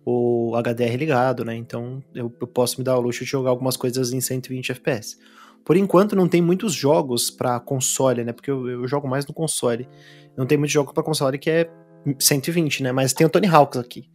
[0.05, 1.57] o HDR ligado, né?
[1.57, 5.17] Então eu, eu posso me dar o luxo de jogar algumas coisas em 120 FPS.
[5.65, 8.33] Por enquanto não tem muitos jogos para console, né?
[8.33, 9.89] Porque eu, eu jogo mais no console.
[10.37, 11.69] Não tem muitos jogos para console que é
[12.21, 12.93] 120, né?
[12.93, 14.09] Mas tem o Tony Hawk aqui.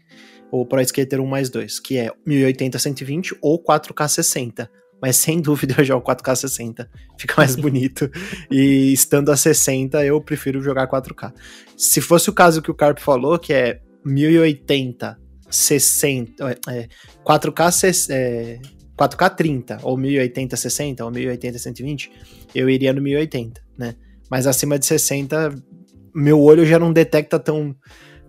[0.52, 4.70] O Pro Skater 1 mais 2, que é 1080 120 ou 4K 60
[5.02, 6.88] mas sem dúvida eu jogo 4K 60.
[7.18, 8.08] Fica mais bonito.
[8.52, 11.34] E estando a 60, eu prefiro jogar 4K.
[11.76, 15.18] Se fosse o caso que o Carp falou, que é 1080,
[15.50, 16.88] 60, é,
[17.26, 18.60] 4K, se- é,
[18.96, 22.12] 4K 30, ou 1080, 60, ou 1080, 120,
[22.54, 23.96] eu iria no 1080, né?
[24.30, 25.56] Mas acima de 60,
[26.14, 27.76] meu olho já não detecta tão.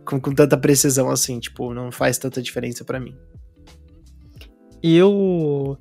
[0.05, 3.17] Com, com tanta precisão assim, tipo, não faz tanta diferença pra mim.
[4.83, 5.79] E eu.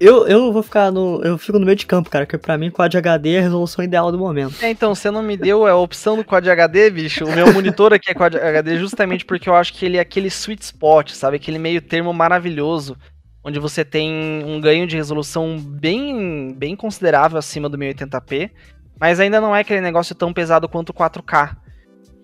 [0.00, 1.22] Eu, eu vou ficar no.
[1.22, 3.84] Eu fico no meio de campo, cara, porque pra mim Quad HD é a resolução
[3.84, 4.56] ideal do momento.
[4.60, 7.24] É, então, você não me deu a opção do Quad HD, bicho.
[7.24, 10.26] O meu monitor aqui é Quad HD justamente porque eu acho que ele é aquele
[10.26, 11.36] sweet spot, sabe?
[11.36, 12.96] Aquele meio termo maravilhoso,
[13.44, 18.50] onde você tem um ganho de resolução bem, bem considerável acima do 1080p,
[18.98, 21.56] mas ainda não é aquele negócio tão pesado quanto o 4K.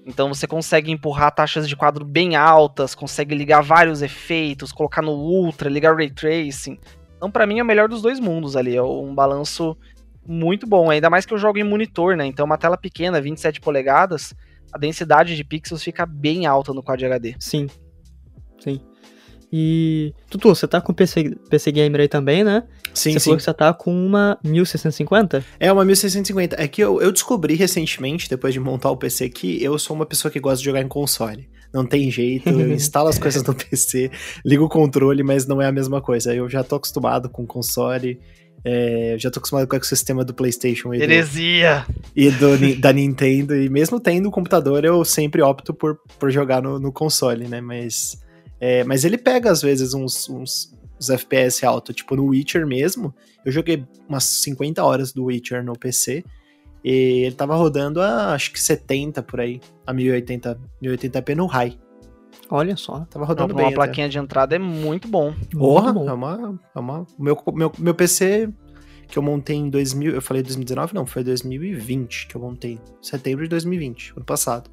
[0.06, 5.12] Então você consegue empurrar taxas de quadro bem altas, consegue ligar vários efeitos, colocar no
[5.12, 6.78] Ultra, ligar Ray Tracing.
[7.16, 9.76] Então pra mim é o melhor dos dois mundos ali, é um balanço
[10.26, 12.26] muito bom, ainda mais que eu jogo em monitor, né?
[12.26, 14.34] Então uma tela pequena, 27 polegadas,
[14.72, 17.34] a densidade de pixels fica bem alta no Quad HD.
[17.38, 17.68] Sim.
[18.58, 18.80] Sim.
[19.52, 20.12] E.
[20.30, 22.64] Tutu, você tá com PC, PC Gamer aí também, né?
[22.92, 23.24] Sim, você sim.
[23.24, 25.44] falou que você tá com uma 1650?
[25.58, 26.62] É uma 1650.
[26.62, 30.06] É que eu, eu descobri recentemente, depois de montar o PC, que eu sou uma
[30.06, 31.48] pessoa que gosta de jogar em console.
[31.72, 34.10] Não tem jeito, eu instalo as coisas no PC,
[34.44, 36.32] ligo o controle, mas não é a mesma coisa.
[36.32, 38.20] Eu já tô acostumado com console,
[38.64, 41.84] é, já tô acostumado com o ecossistema do PlayStation e, do, Heresia!
[42.16, 46.62] e do da Nintendo, e mesmo tendo um computador, eu sempre opto por, por jogar
[46.62, 47.60] no, no console, né?
[47.60, 48.16] Mas,
[48.66, 53.14] é, mas ele pega, às vezes, uns, uns, uns FPS alto, tipo no Witcher mesmo.
[53.44, 56.24] Eu joguei umas 50 horas do Witcher no PC,
[56.82, 61.78] e ele tava rodando a, acho que 70 por aí, a 1080, 1080p no high.
[62.48, 63.00] Olha só.
[63.10, 63.74] Tava rodando pra bem uma até.
[63.74, 65.34] plaquinha de entrada é muito bom.
[65.52, 66.08] Porra, Muito bom.
[66.08, 68.48] é uma, é uma meu, meu, meu PC
[69.06, 73.44] que eu montei em 2000, eu falei 2019, não, foi 2020 que eu montei, setembro
[73.44, 74.70] de 2020, ano passado.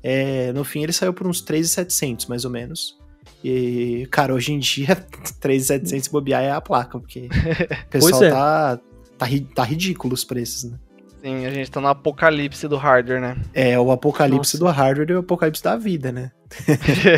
[0.00, 2.96] É, no fim ele saiu por uns 3,700 mais ou menos.
[3.44, 4.96] E, cara, hoje em dia
[5.38, 7.28] 3,700 se bobear é a placa, porque
[7.86, 8.30] o pessoal é.
[8.30, 8.80] tá,
[9.18, 10.78] tá, tá ridículo os preços, né?
[11.20, 13.36] Sim, a gente tá no apocalipse do hardware, né?
[13.52, 14.58] É, o apocalipse Nossa.
[14.58, 16.32] do hardware e o apocalipse da vida, né?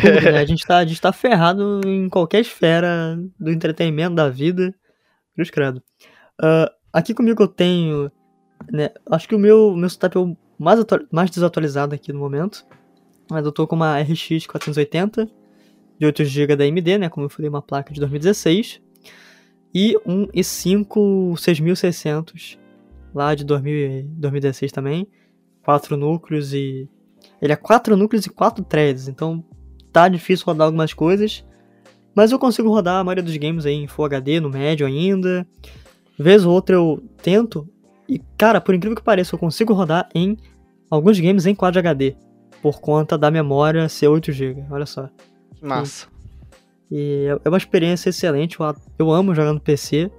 [0.01, 0.39] Tudo, né?
[0.39, 4.73] A gente, tá, a gente tá ferrado em qualquer esfera do entretenimento, da vida.
[5.33, 5.81] Cruz credo.
[6.41, 8.11] Ah, aqui comigo eu tenho.
[8.71, 10.79] Né, acho que o meu, meu setup é o mais,
[11.11, 12.65] mais desatualizado aqui no momento.
[13.29, 15.29] Mas eu tô com uma RX 480
[15.99, 17.09] de 8 GB da AMD, né?
[17.09, 18.81] Como eu falei, uma placa de 2016.
[19.73, 22.57] E um i5 6600
[23.13, 25.07] lá de 2000, e 2016 também.
[25.63, 26.89] Quatro núcleos e.
[27.41, 29.43] Ele é 4 núcleos e 4 threads, então
[29.91, 31.43] tá difícil rodar algumas coisas.
[32.15, 35.47] Mas eu consigo rodar a maioria dos games aí em Full HD, no médio ainda.
[36.17, 37.67] Vez ou outra eu tento.
[38.09, 40.37] E, cara, por incrível que pareça, eu consigo rodar em
[40.89, 42.15] alguns games em Quad HD.
[42.61, 44.65] Por conta da memória ser 8 GB.
[44.71, 45.09] Olha só.
[45.61, 46.07] Massa.
[46.91, 48.57] E é- é uma experiência excelente.
[48.97, 50.11] Eu, amo jogar no PC.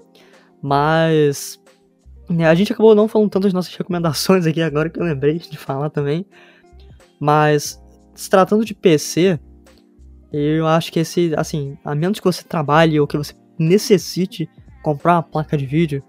[0.62, 1.60] Mas.
[2.28, 5.38] né, a gente acabou não falando tanto das nossas recomendações aqui agora que eu lembrei
[5.38, 6.26] de falar também.
[7.20, 7.80] Mas,
[8.14, 9.38] se tratando de PC,
[10.32, 14.48] eu acho que esse, assim, a menos que você trabalhe ou que você necessite
[14.82, 16.02] comprar uma placa de vídeo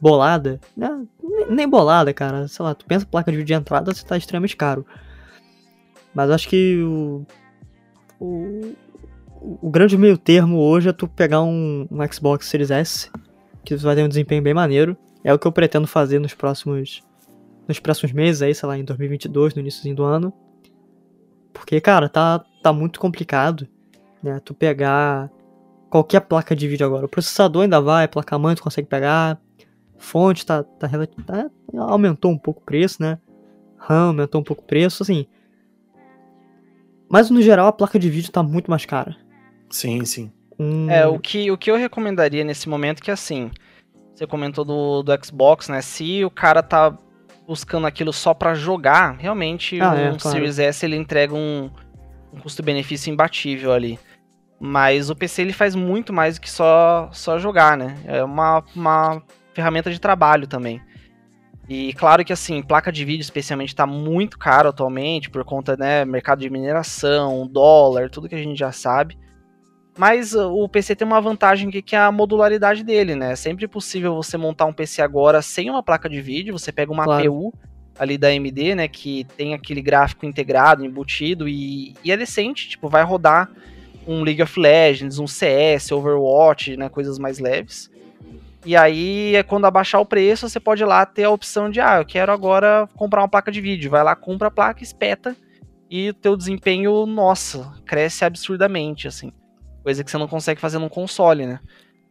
[0.00, 1.04] bolada, né?
[1.48, 4.56] nem- bolada, cara, sei lá, tu pensa placa de vídeo de entrada, você tá extremamente
[4.56, 4.86] caro.
[6.14, 7.26] Mas acho que o,
[8.20, 8.74] o,
[9.62, 13.10] o grande meio termo hoje é tu pegar um, um Xbox Series S,
[13.64, 14.96] que vai ter um desempenho bem maneiro.
[15.22, 17.02] É o que eu pretendo fazer nos próximos
[17.66, 20.32] nos próximos meses aí, sei lá, em 2022, no iníciozinho do ano.
[21.52, 23.66] Porque, cara, tá, tá muito complicado,
[24.22, 24.40] né?
[24.44, 25.30] Tu pegar
[25.88, 27.06] qualquer placa de vídeo agora.
[27.06, 29.40] O processador ainda vai, placa-mãe tu consegue pegar.
[29.96, 30.88] Fonte tá, tá,
[31.24, 33.18] tá- aumentou um pouco o preço, né?
[33.78, 35.26] RAM aumentou um pouco o preço, assim.
[37.14, 39.14] Mas no geral a placa de vídeo tá muito mais cara.
[39.70, 40.32] Sim, sim.
[40.58, 43.52] Um- É, o que, o que eu recomendaria nesse momento é que assim,
[44.12, 45.80] você comentou do, do Xbox, né?
[45.80, 46.98] Se o cara tá
[47.46, 50.18] buscando aquilo só pra jogar, realmente Ah, um é, claro.
[50.38, 51.70] Series S ele entrega um,
[52.32, 53.96] um custo-benefício imbatível ali.
[54.58, 57.96] Mas o PC ele faz muito mais do que só, só jogar, né?
[58.06, 60.82] É uma, uma ferramenta de trabalho também.
[61.68, 66.04] E claro que assim, placa de vídeo especialmente tá muito caro atualmente por conta, né,
[66.04, 69.18] mercado de mineração, dólar, tudo que a gente já sabe.
[69.96, 73.32] Mas o PC tem uma vantagem que, que é a modularidade dele, né?
[73.32, 76.92] É sempre possível você montar um PC agora sem uma placa de vídeo, você pega
[76.92, 77.22] uma Claro.
[77.22, 77.54] APU
[77.96, 82.88] ali da AMD, né, que tem aquele gráfico integrado, embutido e, e é decente, tipo,
[82.88, 83.48] vai rodar
[84.06, 87.88] um League of Legends, um CS, Overwatch, né, coisas mais leves.
[88.64, 91.80] E aí, é quando abaixar o preço, você pode ir lá ter a opção de,
[91.80, 93.90] ah, eu quero agora comprar uma placa de vídeo.
[93.90, 95.36] Vai lá, compra a placa, espeta,
[95.90, 99.30] e o teu desempenho, nossa, cresce absurdamente, assim.
[99.82, 101.60] Coisa que você não consegue fazer num console, né?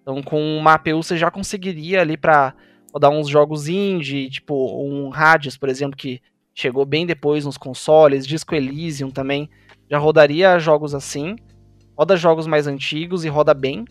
[0.02, 2.54] Então, com uma APU você já conseguiria ali pra
[2.94, 6.22] rodar uns jogos indie, tipo um Hades, por exemplo, que
[6.54, 9.50] chegou bem depois nos consoles, Disco Elysium também,
[9.90, 11.36] já rodaria jogos assim.
[11.98, 13.86] Roda jogos mais antigos e roda bem.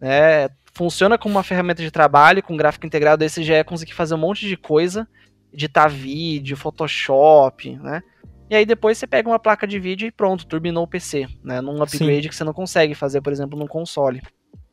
[0.00, 0.48] Né?
[0.74, 4.14] Funciona como uma ferramenta de trabalho, com gráfico integrado, aí você já ia conseguir fazer
[4.14, 5.08] um monte de coisa,
[5.52, 8.02] editar vídeo, Photoshop, né?
[8.50, 11.60] E aí depois você pega uma placa de vídeo e pronto, turbinou o PC, né?
[11.60, 14.22] Num upgrade que você não consegue fazer, por exemplo, num console.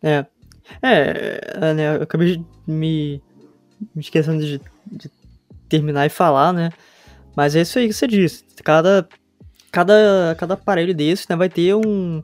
[0.02, 0.26] É.
[0.82, 3.22] É, é, né, eu acabei de me,
[3.94, 5.12] me esquecendo de, de
[5.70, 6.72] terminar e falar, né?
[7.36, 8.46] Mas é isso aí que você disse.
[8.64, 9.08] Cada,
[9.72, 12.24] cada, cada aparelho desse né, vai ter um,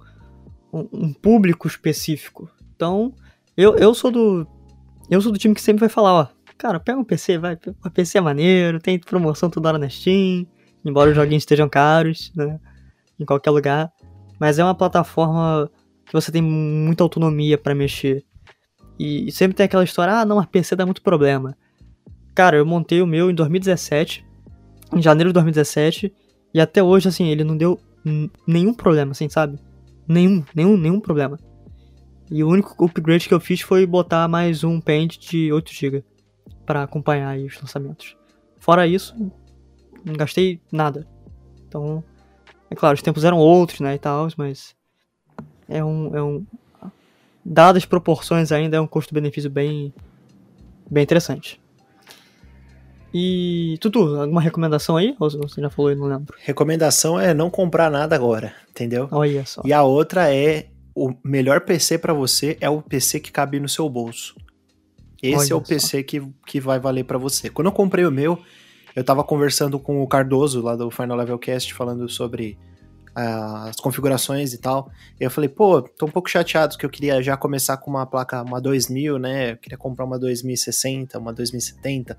[0.71, 2.49] um, um público específico.
[2.75, 3.13] Então,
[3.55, 4.47] eu, eu sou do.
[5.09, 6.27] Eu sou do time que sempre vai falar, ó.
[6.57, 7.57] Cara, pega um PC, vai.
[7.83, 10.45] O PC é maneiro, tem promoção toda hora na Steam.
[10.83, 12.59] Embora os joguinhos estejam caros, né?
[13.19, 13.91] Em qualquer lugar.
[14.39, 15.69] Mas é uma plataforma
[16.05, 18.23] que você tem muita autonomia pra mexer.
[18.97, 21.55] E, e sempre tem aquela história, ah, não, a PC dá muito problema.
[22.35, 24.25] Cara, eu montei o meu em 2017,
[24.95, 26.13] em janeiro de 2017,
[26.53, 27.79] e até hoje, assim, ele não deu
[28.47, 29.57] nenhum problema, assim, sabe?
[30.07, 31.37] Nenhum, nenhum, nenhum problema.
[32.31, 36.01] E o único upgrade que eu fiz foi botar mais um Paint de 8GB
[36.65, 38.15] pra acompanhar aí os lançamentos.
[38.57, 39.13] Fora isso,
[40.05, 41.05] não gastei nada.
[41.67, 42.01] Então,
[42.69, 44.73] é claro, os tempos eram outros, né, e tal, mas
[45.67, 46.45] é um, é um
[47.43, 49.93] dadas as proporções ainda é um custo-benefício bem
[50.89, 51.59] bem interessante.
[53.13, 55.17] E Tutu, alguma recomendação aí?
[55.19, 56.33] Ou você já falou e não lembro?
[56.39, 59.09] Recomendação é não comprar nada agora, entendeu?
[59.11, 59.61] Olha só.
[59.65, 63.69] E a outra é o melhor PC pra você é o PC que cabe no
[63.69, 64.35] seu bolso.
[65.21, 65.67] Esse Olha é o só.
[65.67, 67.49] PC que, que vai valer pra você.
[67.49, 68.39] Quando eu comprei o meu,
[68.95, 72.57] eu tava conversando com o Cardoso lá do Final Level Cast falando sobre
[73.15, 74.91] ah, as configurações e tal.
[75.19, 78.05] E eu falei, pô, tô um pouco chateado que eu queria já começar com uma
[78.05, 79.51] placa, uma 2000, né?
[79.51, 82.17] Eu queria comprar uma 2060, uma 2070.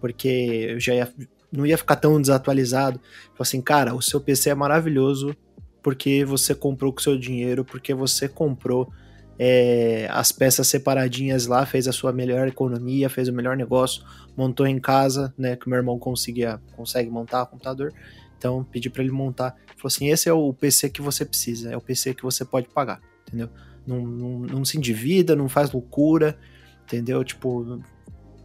[0.00, 1.12] porque eu já ia,
[1.50, 2.98] não ia ficar tão desatualizado.
[2.98, 5.34] Falei assim, cara, o seu PC é maravilhoso
[5.82, 8.92] porque você comprou com seu dinheiro, porque você comprou
[9.38, 14.04] é, as peças separadinhas lá, fez a sua melhor economia, fez o melhor negócio,
[14.36, 15.56] montou em casa, né?
[15.56, 17.92] Que meu irmão conseguia, consegue montar o computador.
[18.38, 19.56] Então pedi para ele montar.
[19.76, 22.68] Falou assim: esse é o PC que você precisa, é o PC que você pode
[22.68, 23.48] pagar, entendeu?
[23.86, 26.38] Não, não, não se endivida, não faz loucura,
[26.84, 27.24] entendeu?
[27.24, 27.80] Tipo,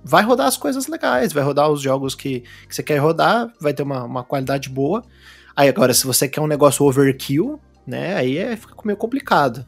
[0.03, 3.73] vai rodar as coisas legais, vai rodar os jogos que, que você quer rodar, vai
[3.73, 5.03] ter uma, uma qualidade boa.
[5.57, 8.13] Aí agora, se você quer um negócio overkill, né?
[8.13, 9.65] Aí é, fica meio complicado.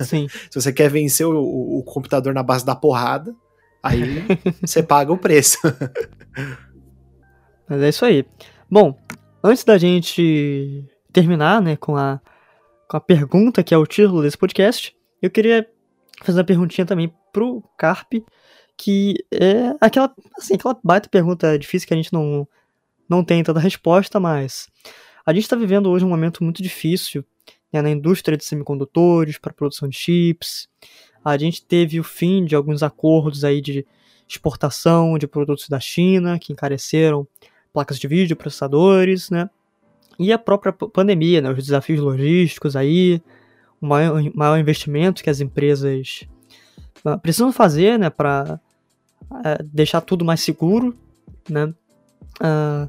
[0.00, 0.28] Sim.
[0.48, 3.34] se você quer vencer o, o, o, computador na base da porrada,
[3.82, 4.22] aí
[4.64, 5.58] você paga o preço.
[7.68, 8.24] Mas é isso aí.
[8.70, 8.96] Bom,
[9.42, 12.20] antes da gente terminar, né, com a,
[12.88, 15.68] com a pergunta que é o título desse podcast, eu queria
[16.22, 18.24] fazer uma perguntinha também pro Carpe,
[18.78, 22.46] que é aquela, assim, aquela baita pergunta difícil que a gente não,
[23.08, 24.68] não tem tanta resposta, mas
[25.24, 27.24] a gente está vivendo hoje um momento muito difícil
[27.72, 30.68] né, na indústria de semicondutores, para produção de chips.
[31.24, 33.86] A gente teve o fim de alguns acordos aí de
[34.28, 37.26] exportação de produtos da China, que encareceram
[37.72, 39.48] placas de vídeo, processadores, né?
[40.18, 43.22] E a própria pandemia, né, os desafios logísticos aí,
[43.80, 46.24] o maior, maior investimento que as empresas
[47.04, 48.60] ah, precisam fazer, né, para
[49.44, 50.96] é, deixar tudo mais seguro,
[51.48, 51.72] né?
[52.40, 52.88] Uh,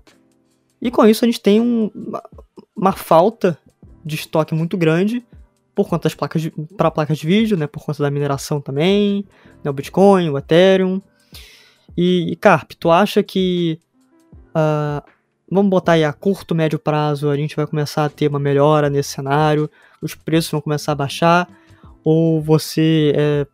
[0.84, 2.24] e com isso a gente tem um, uma,
[2.76, 3.58] uma, falta
[4.04, 5.26] de estoque muito grande
[5.74, 7.66] por conta das placas para placas de vídeo, né?
[7.66, 9.26] Por conta da mineração também,
[9.64, 11.02] né, o Bitcoin, o Ethereum.
[11.98, 13.80] E, Carp, tu acha que
[14.50, 15.02] uh,
[15.50, 18.90] vamos botar aí a curto, médio prazo, a gente vai começar a ter uma melhora
[18.90, 19.70] nesse cenário,
[20.02, 21.48] os preços vão começar a baixar,
[22.04, 23.48] ou você é,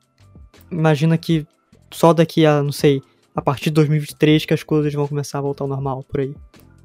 [0.72, 1.46] imagina que
[1.92, 3.04] só daqui a, não sei,
[3.36, 6.34] a partir de 2023 que as coisas vão começar a voltar ao normal por aí?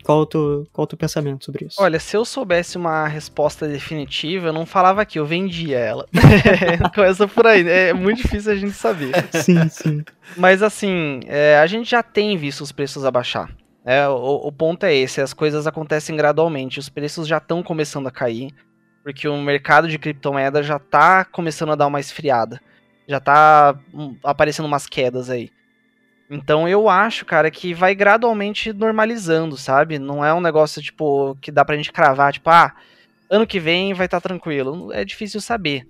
[0.05, 1.81] Qual o, teu, qual o teu pensamento sobre isso?
[1.81, 6.07] Olha, se eu soubesse uma resposta definitiva, eu não falava aqui, eu vendia ela.
[6.95, 7.89] Começa por aí, né?
[7.89, 9.15] é muito difícil a gente saber.
[9.33, 10.05] Sim, sim.
[10.37, 13.51] Mas assim, é, a gente já tem visto os preços abaixar.
[13.83, 18.07] É, o, o, ponto é esse, as coisas acontecem gradualmente, os preços já estão começando
[18.07, 18.51] a cair,
[19.03, 22.61] porque o mercado de criptomoeda já está começando a dar uma esfriada.
[23.07, 25.51] Já está hum, aparecendo umas quedas aí.
[26.31, 29.99] Então eu acho, cara, que vai gradualmente normalizando, sabe?
[29.99, 32.75] Não é um negócio, tipo, que dá pra gente cravar, tipo, ah,
[33.29, 34.93] ano que vem vai estar tá tranquilo.
[34.93, 35.87] É difícil saber.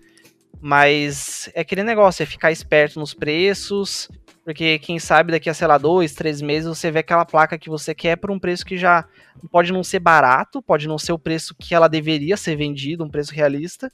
[0.60, 4.08] Mas é aquele negócio, é ficar esperto nos preços,
[4.44, 7.70] porque quem sabe daqui a, sei lá, dois, três meses você vê aquela placa que
[7.70, 9.04] você quer por um preço que já
[9.50, 13.10] pode não ser barato, pode não ser o preço que ela deveria ser vendida, um
[13.10, 13.90] preço realista,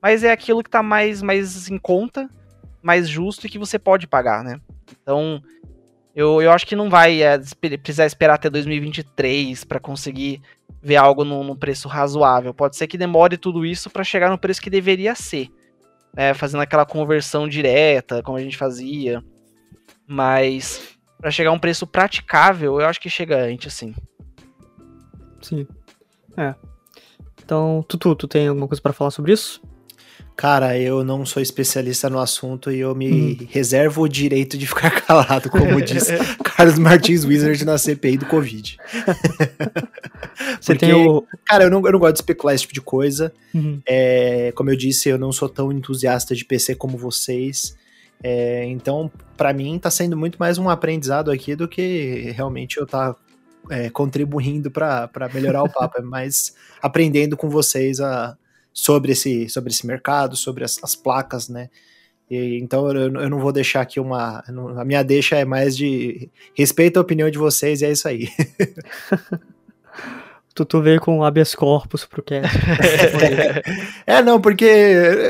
[0.00, 2.28] mas é aquilo que tá mais, mais em conta,
[2.82, 4.60] mais justo e que você pode pagar, né?
[5.02, 5.42] Então,
[6.14, 7.38] eu, eu acho que não vai é,
[7.82, 10.40] precisar esperar até 2023 para conseguir
[10.80, 12.54] ver algo num, preço razoável.
[12.54, 15.48] Pode ser que demore tudo isso para chegar no preço que deveria ser,
[16.14, 16.32] né?
[16.32, 19.24] Fazendo aquela conversão direta, como a gente fazia.
[20.06, 23.94] Mas para chegar a um preço praticável, eu acho que chega antes, sim.
[25.40, 25.66] Sim.
[26.36, 26.54] É.
[27.42, 29.60] Então, Tutu, tu tem alguma coisa para falar sobre isso?
[30.36, 33.46] Cara, eu não sou especialista no assunto e eu me hum.
[33.50, 36.08] reservo o direito de ficar calado, como diz
[36.42, 38.76] Carlos Martins Wizard na CPI do Covid.
[40.60, 41.24] Você Porque, tem o.
[41.46, 43.32] Cara, eu não, eu não gosto de especular esse tipo de coisa.
[43.54, 43.80] Uhum.
[43.86, 47.76] É, como eu disse, eu não sou tão entusiasta de PC como vocês.
[48.22, 52.86] É, então, para mim, tá sendo muito mais um aprendizado aqui do que realmente eu
[52.86, 53.14] tá
[53.70, 55.98] é, contribuindo para melhorar o papo.
[55.98, 58.36] É mais aprendendo com vocês a
[58.74, 61.70] sobre esse, sobre esse mercado, sobre as, as placas, né?
[62.28, 64.42] E, então eu, eu, não vou deixar aqui uma.
[64.76, 68.28] A minha deixa é mais de respeito a opinião de vocês e é isso aí.
[70.54, 72.56] Tutu veio com habeas corpus pro cast.
[74.06, 74.64] é, não, porque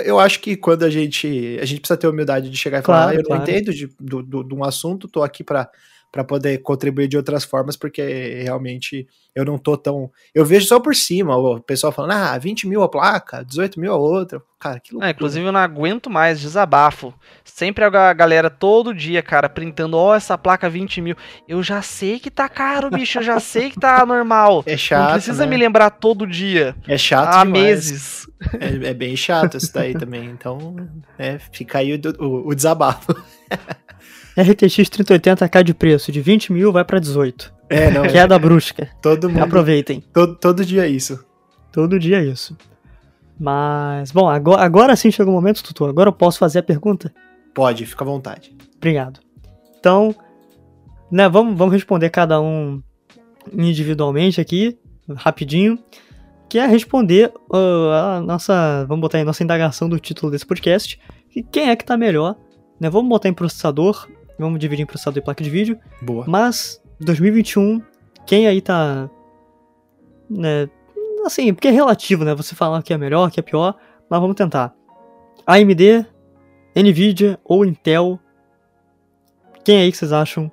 [0.05, 1.59] eu acho que quando a gente.
[1.61, 3.43] A gente precisa ter humildade de chegar e falar, claro, ah, eu claro.
[3.43, 5.71] não entendo de, do, do, de um assunto, tô aqui para
[6.15, 9.05] para poder contribuir de outras formas, porque realmente
[9.35, 10.09] eu não tô tão.
[10.33, 13.93] Eu vejo só por cima o pessoal falando, ah, 20 mil a placa, 18 mil
[13.93, 14.41] a outra.
[14.61, 15.09] Cara, que loucura.
[15.09, 17.13] É, inclusive eu não aguento mais, desabafo.
[17.45, 21.17] Sempre a galera todo dia, cara, printando, ó, oh, essa placa 20 mil.
[21.49, 24.63] Eu já sei que tá caro, bicho, eu já sei que tá normal.
[24.67, 25.07] É chato.
[25.07, 25.51] Não precisa né?
[25.51, 26.77] me lembrar todo dia.
[26.87, 27.35] É chato.
[27.35, 27.61] Há demais.
[27.65, 28.31] meses.
[28.61, 30.27] É, é, bem chato isso daí também.
[30.27, 30.77] Então,
[31.19, 33.13] é, fica aí o, o, o desabafo.
[34.37, 37.53] RTX 3080 cai de preço, de 20 mil vai pra 18.
[37.69, 38.03] É, não.
[38.09, 38.89] Queda brusca.
[39.01, 39.43] Todo mundo.
[39.43, 40.03] Aproveitem.
[40.13, 41.25] Todo, todo dia é isso.
[41.73, 42.57] Todo dia é isso.
[43.39, 45.85] Mas, bom, agora, agora sim chegou o momento, Tutu.
[45.85, 47.13] Agora eu posso fazer a pergunta?
[47.53, 48.55] Pode, fica à vontade.
[48.77, 49.21] Obrigado.
[49.79, 50.15] Então,
[51.11, 52.83] né, vamos, vamos responder cada um
[53.53, 54.79] individualmente aqui,
[55.17, 55.79] rapidinho.
[56.49, 58.85] Que é responder uh, a nossa.
[58.87, 61.01] Vamos botar aí nossa indagação do título desse podcast.
[61.35, 62.37] E quem é que tá melhor?
[62.79, 64.09] Né, vamos botar em processador.
[64.39, 65.79] Vamos dividir em processador e placa de vídeo.
[66.03, 66.25] Boa.
[66.27, 67.81] Mas, 2021,
[68.27, 69.09] quem aí tá.
[70.29, 70.69] Né,
[71.25, 72.35] assim, porque é relativo, né?
[72.35, 73.77] Você falar que é melhor, que é pior.
[74.09, 74.75] Mas vamos tentar.
[75.47, 76.07] AMD,
[76.77, 78.19] Nvidia ou Intel?
[79.65, 80.51] Quem aí que vocês acham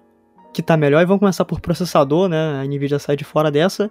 [0.54, 1.02] que tá melhor?
[1.02, 2.62] E vamos começar por processador, né?
[2.62, 3.90] A Nvidia sai de fora dessa.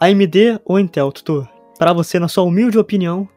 [0.00, 1.46] AMD ou Intel, Tutu?
[1.78, 3.28] Para você, na sua humilde opinião.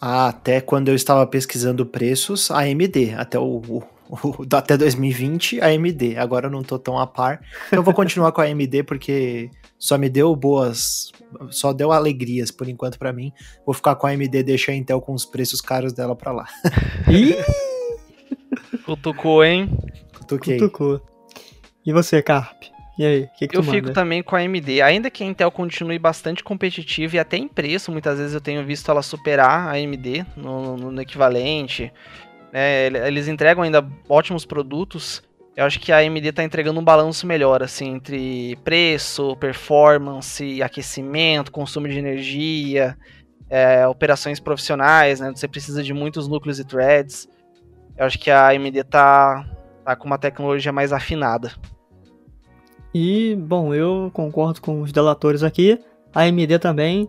[0.00, 3.14] Até quando eu estava pesquisando preços, AMD.
[3.16, 6.16] Até o, o, o até 2020, AMD.
[6.16, 7.40] Agora eu não tô tão a par.
[7.66, 11.12] Então eu vou continuar com a AMD porque só me deu boas,
[11.50, 13.32] só deu alegrias por enquanto para mim.
[13.66, 16.46] Vou ficar com a AMD, deixar a Intel com os preços caros dela para lá.
[17.08, 17.34] Ih!
[18.84, 19.70] Cutucou, hein?
[20.16, 20.58] Cutuquei.
[20.58, 21.00] Cutucou.
[21.84, 22.64] E você, Carp?
[22.98, 24.82] E aí, o que, que Eu fico também com a AMD.
[24.82, 28.64] Ainda que a Intel continue bastante competitiva e até em preço, muitas vezes eu tenho
[28.64, 31.92] visto ela superar a AMD no, no- no equivalente.
[32.52, 35.22] Ele- Eles entregam ainda ótimos produtos.
[35.56, 41.50] Eu acho que a AMD tá entregando um balanço melhor, assim, entre preço, performance, aquecimento,
[41.52, 42.96] consumo de energia,
[43.50, 45.30] é, operações profissionais, né?
[45.34, 47.28] Você precisa de muitos núcleos e threads.
[47.96, 49.44] Eu acho que a AMD tá,
[49.84, 51.52] tá com uma tecnologia mais afinada.
[52.94, 55.78] E, bom, eu concordo com os delatores aqui.
[56.14, 57.08] A AMD também.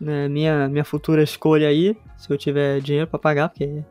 [0.00, 1.96] Né, minha, minha futura escolha aí.
[2.16, 3.82] Se eu tiver dinheiro pra pagar, porque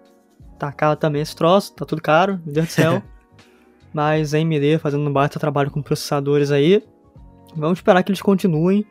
[0.58, 3.04] tá caro também esse troço, tá tudo caro, meu Deus do céu.
[3.94, 6.84] Mas a AMD fazendo um baita trabalho com processadores aí.
[7.56, 8.86] Vamos esperar que eles continuem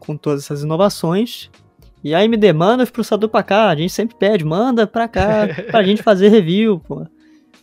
[0.00, 1.50] com todas essas inovações.
[2.02, 5.48] E a AMD, manda os processadores pra cá, a gente sempre pede, manda pra cá,
[5.70, 7.06] pra gente fazer review, pô.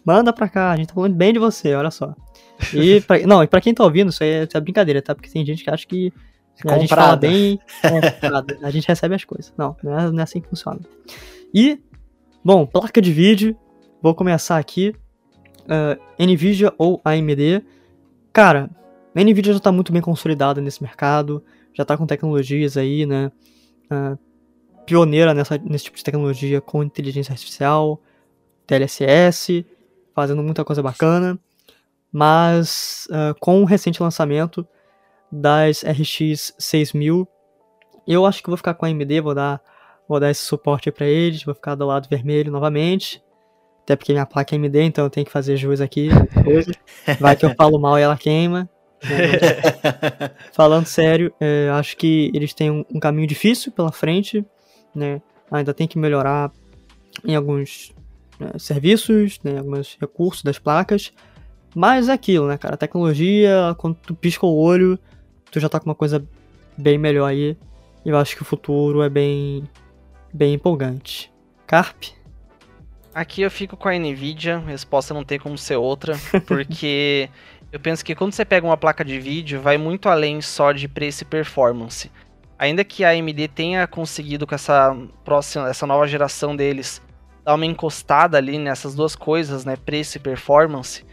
[0.05, 2.13] Manda pra cá, a gente tá falando bem de você, olha só.
[2.73, 5.13] E pra, não, e pra quem tá ouvindo, isso aí é, é brincadeira, tá?
[5.13, 6.13] Porque tem gente que acha que
[6.63, 7.59] né, a gente fala bem,
[8.61, 9.53] a gente recebe as coisas.
[9.57, 10.79] Não, não é, não é assim que funciona.
[11.53, 11.79] E,
[12.43, 13.57] bom, placa de vídeo,
[14.01, 14.95] vou começar aqui.
[15.67, 17.63] ah, Nvidia ou AMD.
[18.31, 18.69] Cara,
[19.13, 21.43] a Nvidia já tá muito bem consolidada nesse mercado,
[21.73, 23.31] já tá com tecnologias aí, né?
[23.89, 24.17] ah,
[24.85, 28.01] pioneira nessa, nesse tipo de tecnologia com inteligência artificial,
[28.67, 29.65] TLSS,
[30.13, 31.39] fazendo muita coisa bacana.
[32.17, 34.65] Mas ah, com o recente lançamento
[35.29, 37.27] das RX 6000,
[38.07, 39.61] eu acho que vou ficar com a AMD, vou dar,
[40.07, 43.21] vou dar esse suporte para eles, vou ficar do lado vermelho novamente.
[43.83, 46.07] Até porque minha placa é AMD, então eu tenho que fazer jus aqui.
[47.19, 48.69] Vai que eu falo mal e ela queima.
[49.03, 49.09] né?
[50.55, 54.45] Falando sério, é, acho que eles têm um, um caminho difícil pela frente,
[54.95, 55.21] né?
[55.51, 56.49] Ainda tem que melhorar
[57.25, 57.93] em alguns
[58.39, 61.11] né, serviços, né, alguns recursos das placas.
[61.75, 62.75] Mas é aquilo, né, cara?
[62.75, 64.97] A tecnologia, quando tu pisca o olho,
[65.51, 66.25] tu já tá com uma coisa
[66.77, 67.57] bem melhor aí.
[68.05, 69.67] E eu acho que o futuro é bem,
[70.33, 71.29] bem empolgante.
[71.67, 72.03] Carp?
[73.13, 76.17] Aqui eu fico com a Nvidia, a resposta não tem como ser outra,
[76.47, 77.29] porque
[77.71, 80.87] eu penso que quando você pega uma placa de vídeo, vai muito além só de
[80.87, 82.09] preço e performance.
[82.57, 84.95] Ainda que a AMD tenha conseguido com essa
[85.25, 87.01] próxima, essa nova geração deles,
[87.43, 91.05] dar uma encostada ali nessas duas coisas, né, preço e performance,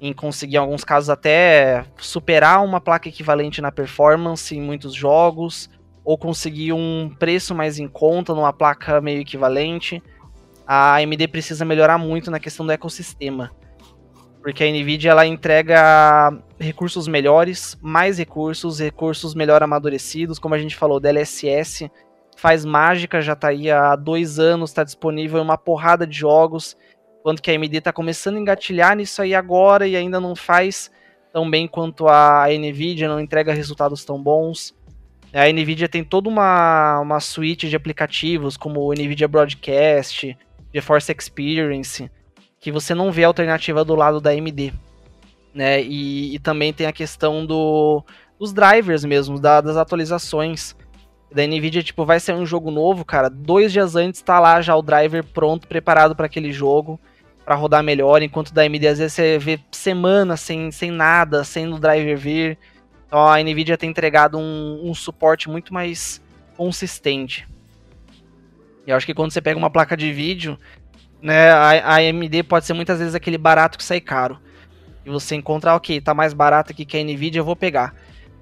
[0.00, 5.68] em conseguir em alguns casos até superar uma placa equivalente na performance em muitos jogos,
[6.04, 10.02] ou conseguir um preço mais em conta numa placa meio equivalente
[10.70, 13.50] a AMD precisa melhorar muito na questão do ecossistema.
[14.42, 16.30] Porque a Nvidia ela entrega
[16.60, 21.90] recursos melhores, mais recursos, recursos melhor amadurecidos, como a gente falou, DLSS
[22.36, 26.76] faz mágica, já tá aí há dois anos, está disponível em uma porrada de jogos,
[27.20, 30.90] enquanto que a AMD tá começando a engatilhar nisso aí agora e ainda não faz
[31.32, 34.74] tão bem quanto a Nvidia, não entrega resultados tão bons.
[35.32, 40.36] A Nvidia tem toda uma, uma suite de aplicativos, como o Nvidia Broadcast,
[40.72, 42.10] GeForce Experience,
[42.60, 44.72] que você não vê alternativa do lado da AMD.
[45.54, 45.82] Né?
[45.82, 48.02] E, e também tem a questão do,
[48.38, 50.74] dos drivers mesmo, da- das atualizações.
[51.30, 53.28] Da Nvidia, tipo, vai ser um jogo novo, cara.
[53.28, 56.98] Dois dias antes tá lá já o driver pronto, preparado para aquele jogo,
[57.44, 58.22] para rodar melhor.
[58.22, 62.58] Enquanto da AMD, às vezes você vê semanas sem, sem nada, sem o driver vir.
[63.06, 66.22] Então a Nvidia tem entregado um, um suporte muito mais
[66.56, 67.46] consistente.
[68.86, 70.58] E eu acho que quando você pega uma placa de vídeo,
[71.20, 74.38] né, a, a AMD pode ser muitas vezes aquele barato que sai caro.
[75.04, 77.94] E você encontra, ok, tá mais barato aqui que a Nvidia, eu vou pegar.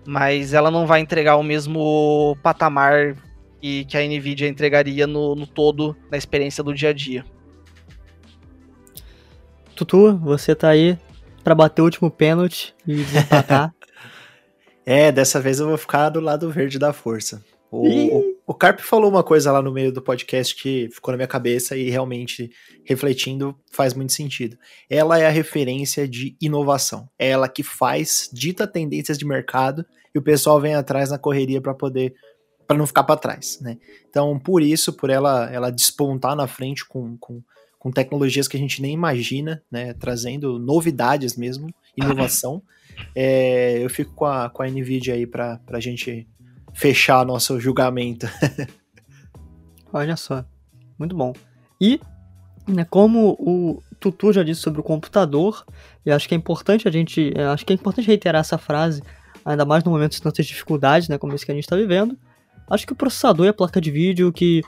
[0.06, 3.16] Mas ela não vai entregar o mesmo patamar
[3.60, 7.24] que, que a Nvidia entregaria no, no todo na experiência do dia a dia.
[9.74, 10.98] Tutu, você tá aí
[11.42, 13.74] pra bater o último pênalti e desempatar.
[14.86, 17.42] é, dessa vez eu vou ficar do lado verde da força.
[17.70, 21.16] O, o, o Carp falou uma coisa lá no meio do podcast que ficou na
[21.16, 22.50] minha cabeça e realmente,
[22.84, 24.56] refletindo, faz muito sentido.
[24.88, 27.08] Ela é a referência de inovação.
[27.18, 29.84] É ela que faz, dita tendências de mercado
[30.14, 32.14] e o pessoal vem atrás na correria para poder
[32.66, 33.78] para não ficar para trás, né?
[34.08, 37.40] Então, por isso, por ela ela despontar na frente com, com,
[37.78, 39.94] com tecnologias que a gente nem imagina, né?
[39.94, 42.62] Trazendo novidades mesmo, inovação.
[43.14, 46.26] É, eu fico com a, com a NVIDIA aí para a gente
[46.76, 48.28] fechar nosso julgamento.
[49.90, 50.44] Olha só,
[50.98, 51.32] muito bom.
[51.80, 51.98] E,
[52.68, 55.64] né, como o Tutu já disse sobre o computador,
[56.04, 59.02] eu acho que é importante a gente, acho que é importante reiterar essa frase,
[59.42, 62.16] ainda mais no momento de tantas dificuldades, né, como esse que a gente está vivendo.
[62.68, 64.62] Acho que o processador e a placa de vídeo que,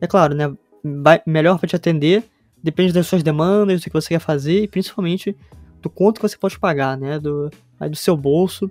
[0.00, 0.50] é claro, né,
[0.82, 2.24] vai, melhor para te atender,
[2.62, 5.36] depende das suas demandas, do que você quer fazer e principalmente
[5.82, 7.50] do quanto que você pode pagar, né, do,
[7.90, 8.70] do seu bolso.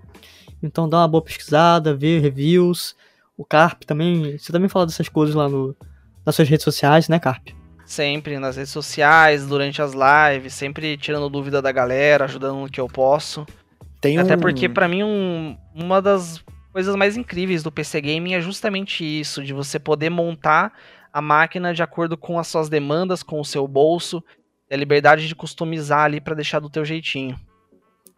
[0.62, 2.95] Então dá uma boa pesquisada, vê reviews.
[3.38, 4.38] O Carp também.
[4.38, 5.76] Você também fala dessas coisas lá no,
[6.26, 7.49] nas suas redes sociais, né, Carp?
[7.86, 12.80] Sempre nas redes sociais, durante as lives, sempre tirando dúvida da galera, ajudando no que
[12.80, 13.47] eu posso.
[13.99, 14.39] Tem Até um...
[14.39, 19.43] porque, para mim, um, uma das coisas mais incríveis do PC Gaming é justamente isso,
[19.43, 20.74] de você poder montar
[21.12, 24.24] a máquina de acordo com as suas demandas, com o seu bolso,
[24.70, 27.39] e a liberdade de customizar ali para deixar do teu jeitinho.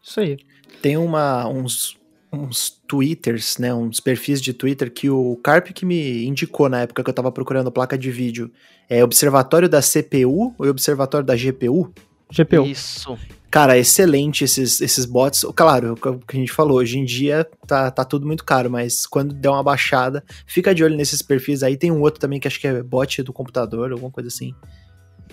[0.04, 0.38] Isso aí.
[0.82, 1.98] Tem uma, uns,
[2.32, 7.04] uns twitters, né, uns perfis de Twitter que o Carp que me indicou na época
[7.04, 8.50] que eu tava procurando placa de vídeo.
[8.90, 11.94] É Observatório da CPU ou Observatório da GPU?
[12.32, 12.66] GPU.
[12.66, 13.18] Isso.
[13.50, 15.46] Cara, excelente esses, esses bots.
[15.54, 19.06] Claro, o que a gente falou, hoje em dia tá, tá tudo muito caro, mas
[19.06, 21.76] quando der uma baixada, fica de olho nesses perfis aí.
[21.76, 24.56] Tem um outro também que acho que é bot do computador, alguma coisa assim.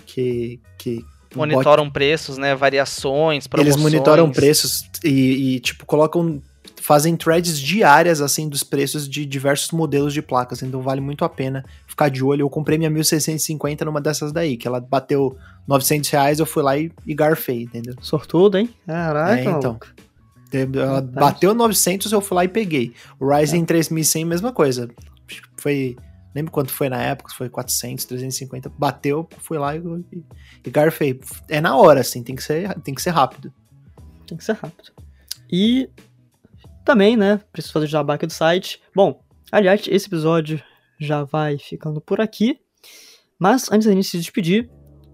[0.05, 0.59] Que.
[0.77, 1.93] que monitoram bot...
[1.93, 2.53] preços, né?
[2.55, 3.75] Variações, promoções.
[3.75, 6.41] Eles monitoram preços e, e, tipo, colocam
[6.89, 11.29] fazem threads diárias, assim, dos preços de diversos modelos de placas, então vale muito a
[11.29, 12.41] pena ficar de olho.
[12.41, 15.37] Eu comprei minha 1650 numa dessas daí, que ela bateu
[15.67, 17.93] 900 reais, eu fui lá e, e garfei, entendeu?
[18.01, 18.73] Sortudo, hein?
[18.87, 19.79] Caraca, é, então.
[20.51, 22.91] Ela bateu 900, eu fui lá e peguei.
[23.19, 23.65] O Ryzen é.
[23.65, 24.89] 3100, mesma coisa.
[25.57, 25.95] Foi
[26.33, 29.79] lembro quanto foi na época, foi 400, 350, bateu, fui lá e,
[30.11, 30.23] e,
[30.65, 31.21] e, garfei.
[31.47, 33.53] É na hora, assim, tem que ser, tem que ser rápido.
[34.25, 34.91] Tem que ser rápido.
[35.51, 35.87] E
[36.89, 38.81] também, né, preciso fazer o jabá aqui do site.
[38.95, 40.59] Bom, aliás, esse episódio
[40.99, 42.59] já vai ficando por aqui.
[43.37, 44.67] Mas antes da gente se despedir,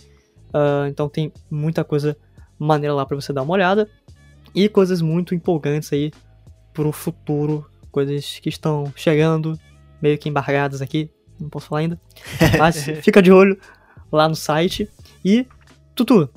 [0.53, 2.15] Uh, então tem muita coisa
[2.57, 3.89] maneira lá para você dar uma olhada
[4.55, 6.11] e coisas muito empolgantes aí
[6.73, 9.59] pro futuro, coisas que estão chegando,
[10.01, 12.01] meio que embargadas aqui, não posso falar ainda.
[12.57, 13.59] Mas fica de olho
[14.11, 14.89] lá no site.
[15.23, 15.45] E,
[15.93, 16.29] Tutu,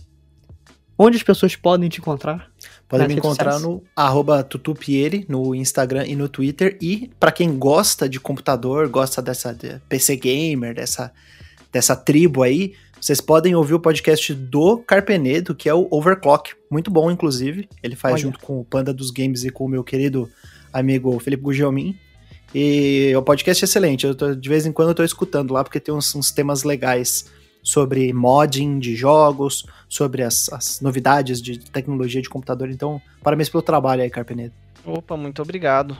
[0.98, 2.50] onde as pessoas podem te encontrar?
[2.88, 3.62] Podem me encontrar sociais?
[3.62, 6.78] no arroba tutupieri, no Instagram e no Twitter.
[6.80, 11.12] E para quem gosta de computador, gosta dessa de PC Gamer, dessa,
[11.70, 16.57] dessa tribo aí, vocês podem ouvir o podcast do Carpenedo, que é o Overclock.
[16.70, 17.69] Muito bom, inclusive.
[17.82, 18.23] Ele faz Olha.
[18.23, 20.31] junto com o Panda dos Games e com o meu querido
[20.73, 21.99] amigo Felipe Gugelmin.
[22.55, 24.07] E o podcast é excelente.
[24.07, 26.62] Eu tô, de vez em quando eu tô escutando lá, porque tem uns, uns temas
[26.62, 27.31] legais
[27.62, 32.70] sobre modding de jogos, sobre as, as, novidades de tecnologia de computador.
[32.70, 34.55] Então, parabéns pelo trabalho aí, Carpenedo.
[34.85, 35.97] Opa, muito obrigado.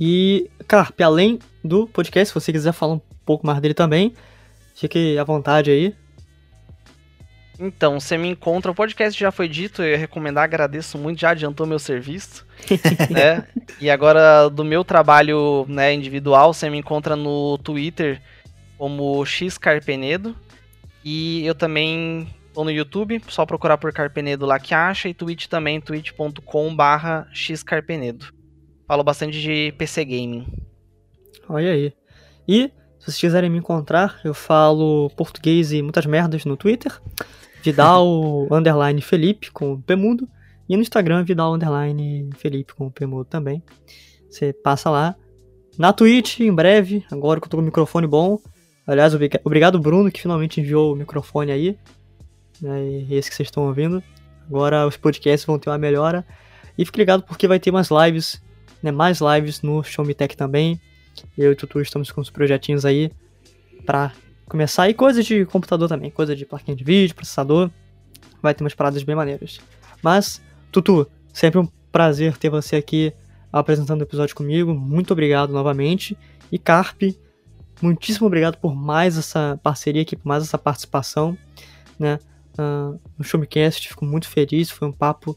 [0.00, 4.14] E, Carpe, além do podcast, se você quiser falar um pouco mais dele também,
[4.74, 5.94] Fique à vontade aí.
[7.58, 8.70] Então, você me encontra.
[8.70, 12.46] O podcast já foi dito, eu ia recomendar, agradeço muito, já adiantou meu serviço.
[13.10, 13.46] né?
[13.80, 18.20] E agora, do meu trabalho né, individual, você me encontra no Twitter
[18.76, 20.36] como X Carpenedo.
[21.04, 25.08] E eu também tô no YouTube, só procurar por Carpenedo lá que acha.
[25.08, 28.32] E Twitch também, twitch.com/barra xcarpenedo.
[28.86, 30.46] Falo bastante de PC Gaming.
[31.48, 31.92] Olha aí.
[32.48, 36.92] E se vocês quiserem me encontrar, eu falo português e muitas merdas no Twitter.
[37.64, 40.28] Vidal underline Felipe com P mudo.
[40.68, 43.62] E no Instagram, Vidal underline Felipe com P mudo também.
[44.28, 45.16] Você passa lá.
[45.78, 48.38] Na Twitch, em breve, agora que eu tô com o microfone bom.
[48.86, 51.78] Aliás, obrigado Bruno que finalmente enviou o microfone aí.
[52.60, 54.02] Né, esse que vocês estão ouvindo.
[54.46, 56.24] Agora os podcasts vão ter uma melhora.
[56.76, 58.42] E fique ligado porque vai ter mais lives,
[58.82, 60.78] né, mais lives no Show Me Tech também.
[61.36, 63.10] Eu e o Tutu estamos com uns projetinhos aí
[63.86, 64.12] para
[64.48, 64.88] começar.
[64.88, 67.70] E coisas de computador também, coisa de plaquinha de vídeo, processador.
[68.42, 69.60] vai ter umas paradas bem maneiras.
[70.02, 73.12] Mas, Tutu, sempre um prazer ter você aqui
[73.52, 74.74] apresentando o episódio comigo.
[74.74, 76.16] Muito obrigado novamente.
[76.50, 77.18] E Carpe,
[77.80, 81.36] muitíssimo obrigado por mais essa parceria aqui, por mais essa participação,
[81.98, 82.18] né?
[82.58, 85.36] Uh, no Showmecast, fico muito feliz, foi um papo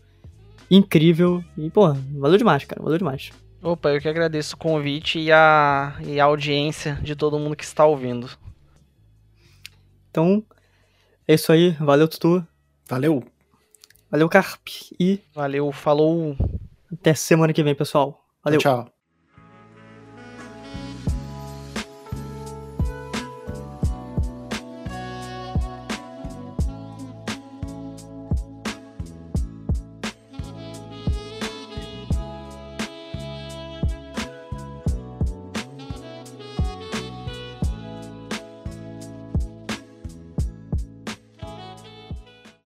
[0.69, 3.31] incrível e, pô, valeu demais, cara, valeu demais.
[3.61, 7.63] Opa, eu que agradeço o convite e a, e a audiência de todo mundo que
[7.63, 8.29] está ouvindo.
[10.17, 10.43] Então,
[11.27, 12.43] é isso aí, valeu Tutu.
[12.89, 13.23] Valeu.
[14.09, 14.67] Valeu Carp
[14.99, 16.35] e Valeu, falou.
[16.91, 18.25] até semana que vem, pessoal.
[18.43, 18.59] Valeu.
[18.59, 18.85] Tchau.
[18.85, 18.96] tchau.